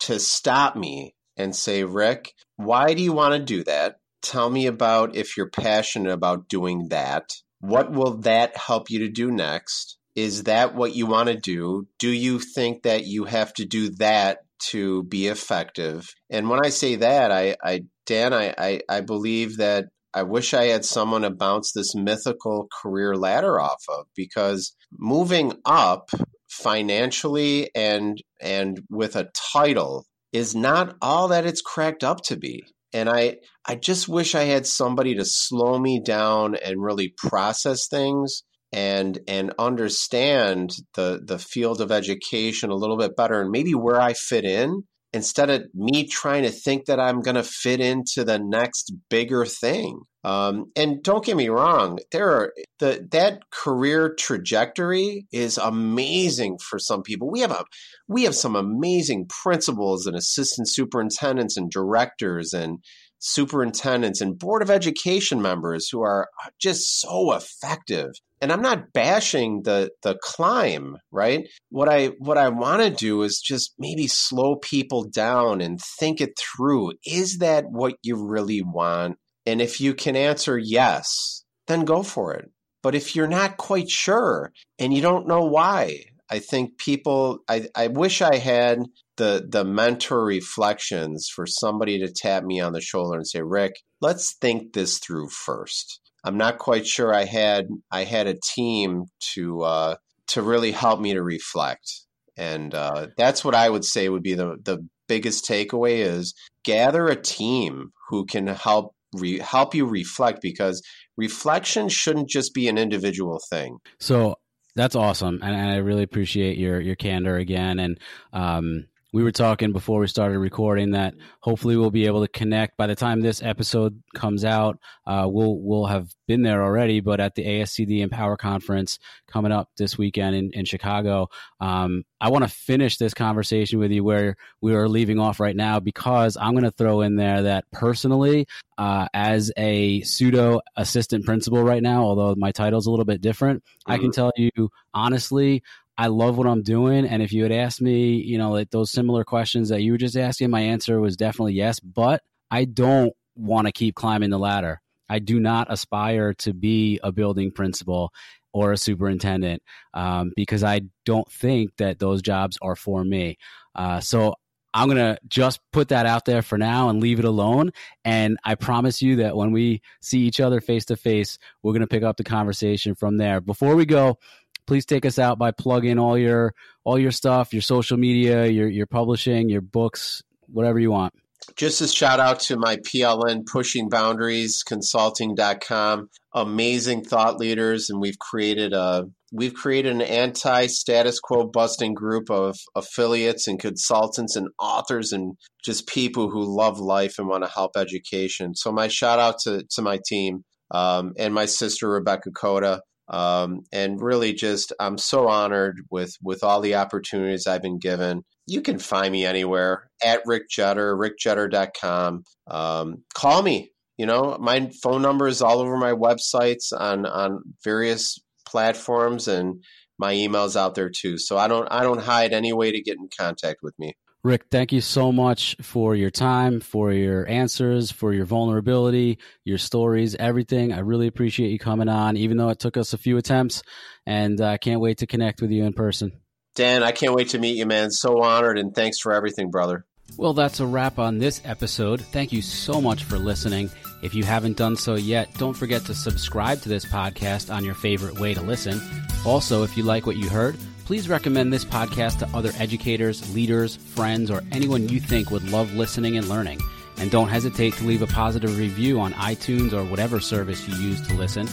to 0.00 0.18
stop 0.18 0.76
me 0.76 1.14
and 1.36 1.54
say, 1.54 1.84
Rick, 1.84 2.32
why 2.56 2.94
do 2.94 3.02
you 3.02 3.12
want 3.12 3.34
to 3.34 3.40
do 3.40 3.64
that? 3.64 3.96
Tell 4.22 4.50
me 4.50 4.66
about 4.66 5.14
if 5.14 5.36
you're 5.36 5.50
passionate 5.50 6.12
about 6.12 6.48
doing 6.48 6.88
that 6.88 7.30
what 7.60 7.92
will 7.92 8.16
that 8.18 8.56
help 8.56 8.90
you 8.90 9.00
to 9.00 9.08
do 9.08 9.30
next? 9.30 9.98
Is 10.14 10.44
that 10.44 10.74
what 10.74 10.94
you 10.94 11.06
want 11.06 11.28
to 11.28 11.36
do? 11.36 11.86
Do 11.98 12.10
you 12.10 12.38
think 12.40 12.82
that 12.82 13.06
you 13.06 13.24
have 13.24 13.52
to 13.54 13.64
do 13.64 13.90
that 13.96 14.38
to 14.70 15.04
be 15.04 15.28
effective? 15.28 16.08
And 16.28 16.48
when 16.48 16.60
I 16.64 16.70
say 16.70 16.96
that, 16.96 17.30
I, 17.30 17.56
I 17.62 17.82
Dan, 18.06 18.32
I, 18.34 18.54
I, 18.58 18.80
I 18.88 19.00
believe 19.02 19.58
that 19.58 19.86
I 20.12 20.24
wish 20.24 20.52
I 20.52 20.64
had 20.64 20.84
someone 20.84 21.22
to 21.22 21.30
bounce 21.30 21.72
this 21.72 21.94
mythical 21.94 22.68
career 22.82 23.14
ladder 23.14 23.60
off 23.60 23.82
of 23.88 24.06
because 24.16 24.74
moving 24.92 25.52
up 25.64 26.10
financially 26.48 27.70
and 27.76 28.20
and 28.40 28.80
with 28.90 29.14
a 29.14 29.30
title 29.52 30.04
is 30.32 30.54
not 30.54 30.96
all 31.00 31.28
that 31.28 31.46
it's 31.46 31.62
cracked 31.62 32.02
up 32.02 32.20
to 32.24 32.36
be 32.36 32.64
and 32.92 33.08
i 33.08 33.36
i 33.66 33.76
just 33.76 34.08
wish 34.08 34.34
i 34.34 34.42
had 34.42 34.66
somebody 34.66 35.14
to 35.14 35.24
slow 35.24 35.78
me 35.78 36.00
down 36.00 36.56
and 36.56 36.82
really 36.82 37.14
process 37.16 37.86
things 37.86 38.42
and 38.72 39.18
and 39.26 39.52
understand 39.58 40.74
the 40.94 41.20
the 41.24 41.38
field 41.38 41.80
of 41.80 41.90
education 41.90 42.70
a 42.70 42.76
little 42.76 42.96
bit 42.96 43.16
better 43.16 43.40
and 43.40 43.50
maybe 43.50 43.74
where 43.74 44.00
i 44.00 44.12
fit 44.12 44.44
in 44.44 44.82
instead 45.12 45.50
of 45.50 45.64
me 45.74 46.06
trying 46.06 46.44
to 46.44 46.50
think 46.50 46.86
that 46.86 47.00
i'm 47.00 47.20
going 47.20 47.34
to 47.34 47.42
fit 47.42 47.80
into 47.80 48.24
the 48.24 48.38
next 48.38 48.92
bigger 49.08 49.44
thing. 49.44 50.00
Um, 50.22 50.66
and 50.76 51.02
don't 51.02 51.24
get 51.24 51.36
me 51.36 51.48
wrong 51.48 51.98
there 52.12 52.30
are 52.30 52.52
the 52.78 53.08
that 53.10 53.40
career 53.50 54.14
trajectory 54.18 55.26
is 55.32 55.56
amazing 55.56 56.58
for 56.58 56.78
some 56.78 57.02
people. 57.02 57.30
We 57.30 57.40
have 57.40 57.52
a 57.52 57.64
we 58.06 58.24
have 58.24 58.34
some 58.34 58.54
amazing 58.54 59.28
principals 59.28 60.06
and 60.06 60.14
assistant 60.14 60.68
superintendents 60.68 61.56
and 61.56 61.70
directors 61.70 62.52
and 62.52 62.80
superintendents 63.18 64.20
and 64.20 64.38
board 64.38 64.62
of 64.62 64.70
education 64.70 65.40
members 65.40 65.88
who 65.88 66.02
are 66.02 66.28
just 66.60 67.00
so 67.00 67.32
effective 67.32 68.10
and 68.40 68.52
i'm 68.52 68.62
not 68.62 68.92
bashing 68.92 69.62
the 69.62 69.90
the 70.02 70.18
climb 70.22 70.96
right? 71.12 71.48
What 71.70 71.88
i 71.88 72.08
what 72.18 72.38
i 72.38 72.48
want 72.48 72.82
to 72.82 72.90
do 72.90 73.22
is 73.22 73.42
just 73.44 73.74
maybe 73.78 74.06
slow 74.06 74.56
people 74.56 75.04
down 75.04 75.60
and 75.60 75.80
think 75.98 76.20
it 76.20 76.38
through. 76.38 76.92
Is 77.06 77.38
that 77.38 77.64
what 77.70 77.94
you 78.02 78.16
really 78.16 78.62
want? 78.62 79.18
And 79.46 79.60
if 79.60 79.80
you 79.80 79.94
can 79.94 80.16
answer 80.16 80.58
yes 80.58 81.44
then 81.66 81.84
go 81.84 82.02
for 82.02 82.34
it. 82.34 82.50
But 82.82 82.94
if 82.94 83.14
you're 83.14 83.28
not 83.28 83.56
quite 83.56 83.88
sure 83.88 84.52
and 84.78 84.92
you 84.92 85.00
don't 85.00 85.28
know 85.28 85.42
why 85.44 86.04
I 86.30 86.38
think 86.38 86.78
people 86.78 87.40
I, 87.48 87.66
I 87.74 87.88
wish 87.88 88.22
I 88.22 88.36
had 88.36 88.78
the 89.16 89.46
the 89.48 89.64
mentor 89.64 90.24
reflections 90.24 91.28
for 91.34 91.46
somebody 91.46 91.98
to 92.00 92.12
tap 92.12 92.44
me 92.44 92.60
on 92.60 92.72
the 92.72 92.80
shoulder 92.80 93.16
and 93.16 93.26
say, 93.26 93.42
Rick, 93.42 93.72
let's 94.00 94.34
think 94.40 94.72
this 94.72 94.98
through 94.98 95.28
first. 95.28 95.99
I'm 96.24 96.36
not 96.36 96.58
quite 96.58 96.86
sure 96.86 97.14
I 97.14 97.24
had 97.24 97.68
I 97.90 98.04
had 98.04 98.26
a 98.26 98.38
team 98.54 99.06
to 99.34 99.62
uh, 99.62 99.94
to 100.28 100.42
really 100.42 100.72
help 100.72 101.00
me 101.00 101.14
to 101.14 101.22
reflect, 101.22 101.90
and 102.36 102.74
uh, 102.74 103.08
that's 103.16 103.44
what 103.44 103.54
I 103.54 103.68
would 103.68 103.84
say 103.84 104.08
would 104.08 104.22
be 104.22 104.34
the 104.34 104.56
the 104.62 104.86
biggest 105.08 105.44
takeaway 105.44 105.98
is 105.98 106.34
gather 106.64 107.08
a 107.08 107.20
team 107.20 107.90
who 108.08 108.24
can 108.26 108.46
help 108.46 108.94
re- 109.14 109.40
help 109.40 109.74
you 109.74 109.86
reflect 109.86 110.40
because 110.40 110.82
reflection 111.16 111.88
shouldn't 111.88 112.28
just 112.28 112.54
be 112.54 112.68
an 112.68 112.78
individual 112.78 113.40
thing. 113.50 113.78
So 113.98 114.36
that's 114.76 114.94
awesome, 114.94 115.40
and 115.42 115.54
I 115.54 115.76
really 115.76 116.02
appreciate 116.02 116.58
your 116.58 116.80
your 116.80 116.96
candor 116.96 117.36
again. 117.36 117.78
And 117.78 117.98
um, 118.32 118.86
we 119.12 119.22
were 119.22 119.32
talking 119.32 119.72
before 119.72 120.00
we 120.00 120.06
started 120.06 120.38
recording 120.38 120.92
that 120.92 121.14
hopefully 121.40 121.76
we'll 121.76 121.90
be 121.90 122.06
able 122.06 122.22
to 122.22 122.28
connect 122.28 122.76
by 122.76 122.86
the 122.86 122.94
time 122.94 123.20
this 123.20 123.42
episode 123.42 124.00
comes 124.14 124.44
out. 124.44 124.78
Uh, 125.06 125.26
we'll 125.28 125.58
we'll 125.58 125.86
have 125.86 126.08
been 126.28 126.42
there 126.42 126.62
already, 126.62 127.00
but 127.00 127.18
at 127.18 127.34
the 127.34 127.44
ASCD 127.44 128.00
Empower 128.00 128.36
Conference 128.36 128.98
coming 129.26 129.50
up 129.50 129.68
this 129.76 129.98
weekend 129.98 130.36
in, 130.36 130.50
in 130.52 130.64
Chicago, 130.64 131.28
um, 131.60 132.04
I 132.20 132.28
want 132.28 132.44
to 132.44 132.50
finish 132.50 132.98
this 132.98 133.14
conversation 133.14 133.78
with 133.78 133.90
you 133.90 134.04
where 134.04 134.36
we 134.60 134.74
are 134.74 134.88
leaving 134.88 135.18
off 135.18 135.40
right 135.40 135.56
now 135.56 135.80
because 135.80 136.36
I'm 136.36 136.52
going 136.52 136.64
to 136.64 136.70
throw 136.70 137.00
in 137.00 137.16
there 137.16 137.42
that 137.42 137.64
personally, 137.72 138.46
uh, 138.78 139.08
as 139.12 139.50
a 139.56 140.02
pseudo 140.02 140.60
assistant 140.76 141.24
principal 141.24 141.62
right 141.62 141.82
now, 141.82 142.02
although 142.02 142.34
my 142.36 142.52
title 142.52 142.78
is 142.78 142.86
a 142.86 142.90
little 142.90 143.04
bit 143.04 143.20
different, 143.20 143.62
mm-hmm. 143.62 143.92
I 143.92 143.96
can 143.98 144.10
mm-hmm. 144.10 144.12
tell 144.12 144.32
you 144.36 144.70
honestly, 144.94 145.62
I 146.00 146.06
love 146.06 146.38
what 146.38 146.46
I'm 146.46 146.62
doing. 146.62 147.04
And 147.04 147.22
if 147.22 147.30
you 147.30 147.42
had 147.42 147.52
asked 147.52 147.82
me, 147.82 148.14
you 148.14 148.38
know, 148.38 148.52
like 148.52 148.70
those 148.70 148.90
similar 148.90 149.22
questions 149.22 149.68
that 149.68 149.82
you 149.82 149.92
were 149.92 149.98
just 149.98 150.16
asking, 150.16 150.48
my 150.48 150.62
answer 150.62 150.98
was 150.98 151.14
definitely 151.14 151.52
yes. 151.52 151.78
But 151.78 152.22
I 152.50 152.64
don't 152.64 153.12
want 153.36 153.66
to 153.66 153.72
keep 153.72 153.96
climbing 153.96 154.30
the 154.30 154.38
ladder. 154.38 154.80
I 155.10 155.18
do 155.18 155.38
not 155.38 155.66
aspire 155.70 156.32
to 156.38 156.54
be 156.54 157.00
a 157.02 157.12
building 157.12 157.52
principal 157.52 158.14
or 158.54 158.72
a 158.72 158.78
superintendent 158.78 159.62
um, 159.92 160.32
because 160.36 160.64
I 160.64 160.80
don't 161.04 161.30
think 161.30 161.76
that 161.76 161.98
those 161.98 162.22
jobs 162.22 162.56
are 162.62 162.76
for 162.76 163.04
me. 163.04 163.36
Uh, 163.74 164.00
so 164.00 164.36
I'm 164.72 164.88
going 164.88 164.98
to 164.98 165.18
just 165.28 165.60
put 165.72 165.88
that 165.88 166.06
out 166.06 166.24
there 166.24 166.42
for 166.42 166.56
now 166.56 166.88
and 166.88 167.02
leave 167.02 167.18
it 167.18 167.24
alone. 167.24 167.72
And 168.04 168.38
I 168.44 168.54
promise 168.54 169.02
you 169.02 169.16
that 169.16 169.36
when 169.36 169.52
we 169.52 169.82
see 170.00 170.20
each 170.20 170.40
other 170.40 170.60
face 170.60 170.84
to 170.86 170.96
face, 170.96 171.38
we're 171.62 171.72
going 171.72 171.80
to 171.80 171.88
pick 171.88 172.04
up 172.04 172.16
the 172.16 172.24
conversation 172.24 172.94
from 172.94 173.16
there. 173.18 173.40
Before 173.40 173.74
we 173.74 173.84
go, 173.84 174.18
please 174.66 174.86
take 174.86 175.04
us 175.04 175.18
out 175.18 175.38
by 175.38 175.50
plugging 175.50 175.98
all 175.98 176.18
your 176.18 176.54
all 176.84 176.98
your 176.98 177.10
stuff, 177.10 177.52
your 177.52 177.62
social 177.62 177.96
media, 177.96 178.46
your 178.46 178.68
your 178.68 178.86
publishing, 178.86 179.48
your 179.48 179.60
books, 179.60 180.22
whatever 180.46 180.78
you 180.78 180.90
want. 180.90 181.14
Just 181.56 181.80
a 181.80 181.88
shout 181.88 182.20
out 182.20 182.40
to 182.40 182.56
my 182.56 182.76
PLN 182.76 183.46
pushing 183.46 183.88
boundaries 183.88 184.62
consulting.com. 184.62 186.10
Amazing 186.34 187.04
thought 187.04 187.38
leaders, 187.38 187.90
and 187.90 188.00
we've 188.00 188.18
created 188.18 188.72
a 188.72 189.06
we've 189.32 189.54
created 189.54 189.92
an 189.92 190.02
anti 190.02 190.66
status 190.66 191.18
quo 191.20 191.46
busting 191.46 191.94
group 191.94 192.30
of 192.30 192.56
affiliates 192.74 193.48
and 193.48 193.58
consultants 193.58 194.36
and 194.36 194.48
authors 194.58 195.12
and 195.12 195.36
just 195.64 195.88
people 195.88 196.30
who 196.30 196.44
love 196.44 196.78
life 196.78 197.18
and 197.18 197.28
want 197.28 197.44
to 197.44 197.50
help 197.50 197.76
education. 197.76 198.54
So, 198.54 198.72
my 198.72 198.88
shout 198.88 199.18
out 199.18 199.38
to, 199.40 199.64
to 199.70 199.82
my 199.82 199.98
team 200.06 200.44
um, 200.70 201.14
and 201.18 201.34
my 201.34 201.46
sister, 201.46 201.88
Rebecca 201.88 202.30
Coda. 202.30 202.82
Um, 203.10 203.62
and 203.72 204.00
really 204.00 204.32
just 204.32 204.72
I'm 204.78 204.96
so 204.96 205.28
honored 205.28 205.80
with 205.90 206.16
with 206.22 206.44
all 206.44 206.60
the 206.60 206.76
opportunities 206.76 207.46
I've 207.46 207.62
been 207.62 207.78
given. 207.78 208.22
You 208.46 208.62
can 208.62 208.78
find 208.78 209.12
me 209.12 209.24
anywhere 209.26 209.90
at 210.02 210.22
Rick 210.26 210.44
Jetter, 210.48 210.96
rickjetter.com. 210.96 212.24
Um, 212.46 213.04
call 213.14 213.42
me. 213.42 213.72
You 213.98 214.06
know, 214.06 214.38
my 214.40 214.70
phone 214.82 215.02
number 215.02 215.26
is 215.26 215.42
all 215.42 215.58
over 215.58 215.76
my 215.76 215.92
websites 215.92 216.72
on 216.72 217.04
on 217.04 217.42
various 217.64 218.18
platforms 218.46 219.28
and 219.28 219.62
my 219.98 220.14
emails 220.14 220.56
out 220.56 220.74
there 220.74 220.88
too. 220.88 221.18
So 221.18 221.36
I 221.36 221.48
don't 221.48 221.68
I 221.70 221.82
don't 221.82 222.00
hide 222.00 222.32
any 222.32 222.52
way 222.52 222.72
to 222.72 222.80
get 222.80 222.96
in 222.96 223.08
contact 223.16 223.58
with 223.62 223.78
me. 223.78 223.94
Rick, 224.22 224.46
thank 224.50 224.70
you 224.70 224.82
so 224.82 225.10
much 225.10 225.56
for 225.62 225.94
your 225.94 226.10
time, 226.10 226.60
for 226.60 226.92
your 226.92 227.26
answers, 227.26 227.90
for 227.90 228.12
your 228.12 228.26
vulnerability, 228.26 229.18
your 229.44 229.56
stories, 229.56 230.14
everything. 230.14 230.74
I 230.74 230.80
really 230.80 231.06
appreciate 231.06 231.48
you 231.48 231.58
coming 231.58 231.88
on, 231.88 232.18
even 232.18 232.36
though 232.36 232.50
it 232.50 232.58
took 232.58 232.76
us 232.76 232.92
a 232.92 232.98
few 232.98 233.16
attempts, 233.16 233.62
and 234.04 234.38
I 234.42 234.54
uh, 234.54 234.58
can't 234.58 234.82
wait 234.82 234.98
to 234.98 235.06
connect 235.06 235.40
with 235.40 235.50
you 235.50 235.64
in 235.64 235.72
person. 235.72 236.12
Dan, 236.54 236.82
I 236.82 236.92
can't 236.92 237.14
wait 237.14 237.30
to 237.30 237.38
meet 237.38 237.56
you, 237.56 237.64
man. 237.64 237.90
So 237.90 238.20
honored, 238.20 238.58
and 238.58 238.74
thanks 238.74 238.98
for 238.98 239.14
everything, 239.14 239.50
brother. 239.50 239.86
Well, 240.18 240.34
that's 240.34 240.60
a 240.60 240.66
wrap 240.66 240.98
on 240.98 241.16
this 241.16 241.40
episode. 241.46 242.02
Thank 242.02 242.30
you 242.30 242.42
so 242.42 242.78
much 242.78 243.04
for 243.04 243.18
listening. 243.18 243.70
If 244.02 244.14
you 244.14 244.24
haven't 244.24 244.58
done 244.58 244.76
so 244.76 244.96
yet, 244.96 245.32
don't 245.38 245.56
forget 245.56 245.86
to 245.86 245.94
subscribe 245.94 246.60
to 246.62 246.68
this 246.68 246.84
podcast 246.84 247.54
on 247.54 247.64
your 247.64 247.74
favorite 247.74 248.20
way 248.20 248.34
to 248.34 248.42
listen. 248.42 248.82
Also, 249.24 249.62
if 249.62 249.78
you 249.78 249.82
like 249.82 250.06
what 250.06 250.16
you 250.16 250.28
heard, 250.28 250.56
please 250.90 251.08
recommend 251.08 251.52
this 251.52 251.64
podcast 251.64 252.18
to 252.18 252.28
other 252.36 252.50
educators, 252.58 253.32
leaders, 253.32 253.76
friends, 253.76 254.28
or 254.28 254.42
anyone 254.50 254.88
you 254.88 254.98
think 254.98 255.30
would 255.30 255.48
love 255.48 255.72
listening 255.74 256.16
and 256.16 256.28
learning. 256.28 256.60
And 256.96 257.12
don't 257.12 257.28
hesitate 257.28 257.74
to 257.74 257.84
leave 257.84 258.02
a 258.02 258.08
positive 258.08 258.58
review 258.58 258.98
on 258.98 259.12
iTunes 259.12 259.72
or 259.72 259.84
whatever 259.84 260.18
service 260.18 260.66
you 260.66 260.74
use 260.74 261.00
to 261.06 261.14
listen. 261.14 261.46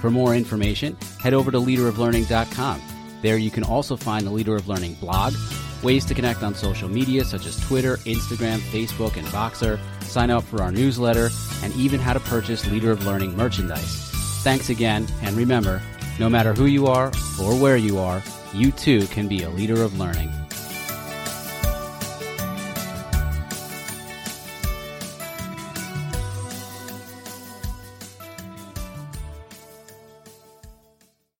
For 0.00 0.12
more 0.12 0.36
information, 0.36 0.96
head 1.18 1.34
over 1.34 1.50
to 1.50 1.58
leaderoflearning.com. 1.58 2.80
There 3.20 3.36
you 3.36 3.50
can 3.50 3.64
also 3.64 3.96
find 3.96 4.24
the 4.24 4.30
Leader 4.30 4.54
of 4.54 4.68
Learning 4.68 4.94
blog, 4.94 5.34
ways 5.82 6.04
to 6.04 6.14
connect 6.14 6.44
on 6.44 6.54
social 6.54 6.88
media 6.88 7.24
such 7.24 7.46
as 7.46 7.58
Twitter, 7.66 7.96
Instagram, 8.04 8.58
Facebook, 8.70 9.16
and 9.16 9.26
Voxer, 9.26 9.80
sign 10.02 10.30
up 10.30 10.44
for 10.44 10.62
our 10.62 10.70
newsletter, 10.70 11.30
and 11.64 11.74
even 11.74 11.98
how 11.98 12.12
to 12.12 12.20
purchase 12.20 12.70
Leader 12.70 12.92
of 12.92 13.04
Learning 13.04 13.36
merchandise. 13.36 14.08
Thanks 14.44 14.70
again, 14.70 15.08
and 15.22 15.36
remember, 15.36 15.82
no 16.20 16.28
matter 16.28 16.54
who 16.54 16.66
you 16.66 16.86
are 16.86 17.08
or 17.42 17.60
where 17.60 17.76
you 17.76 17.98
are, 17.98 18.22
you 18.54 18.70
too 18.72 19.06
can 19.08 19.28
be 19.28 19.42
a 19.42 19.50
leader 19.50 19.82
of 19.82 19.98
learning. 19.98 20.43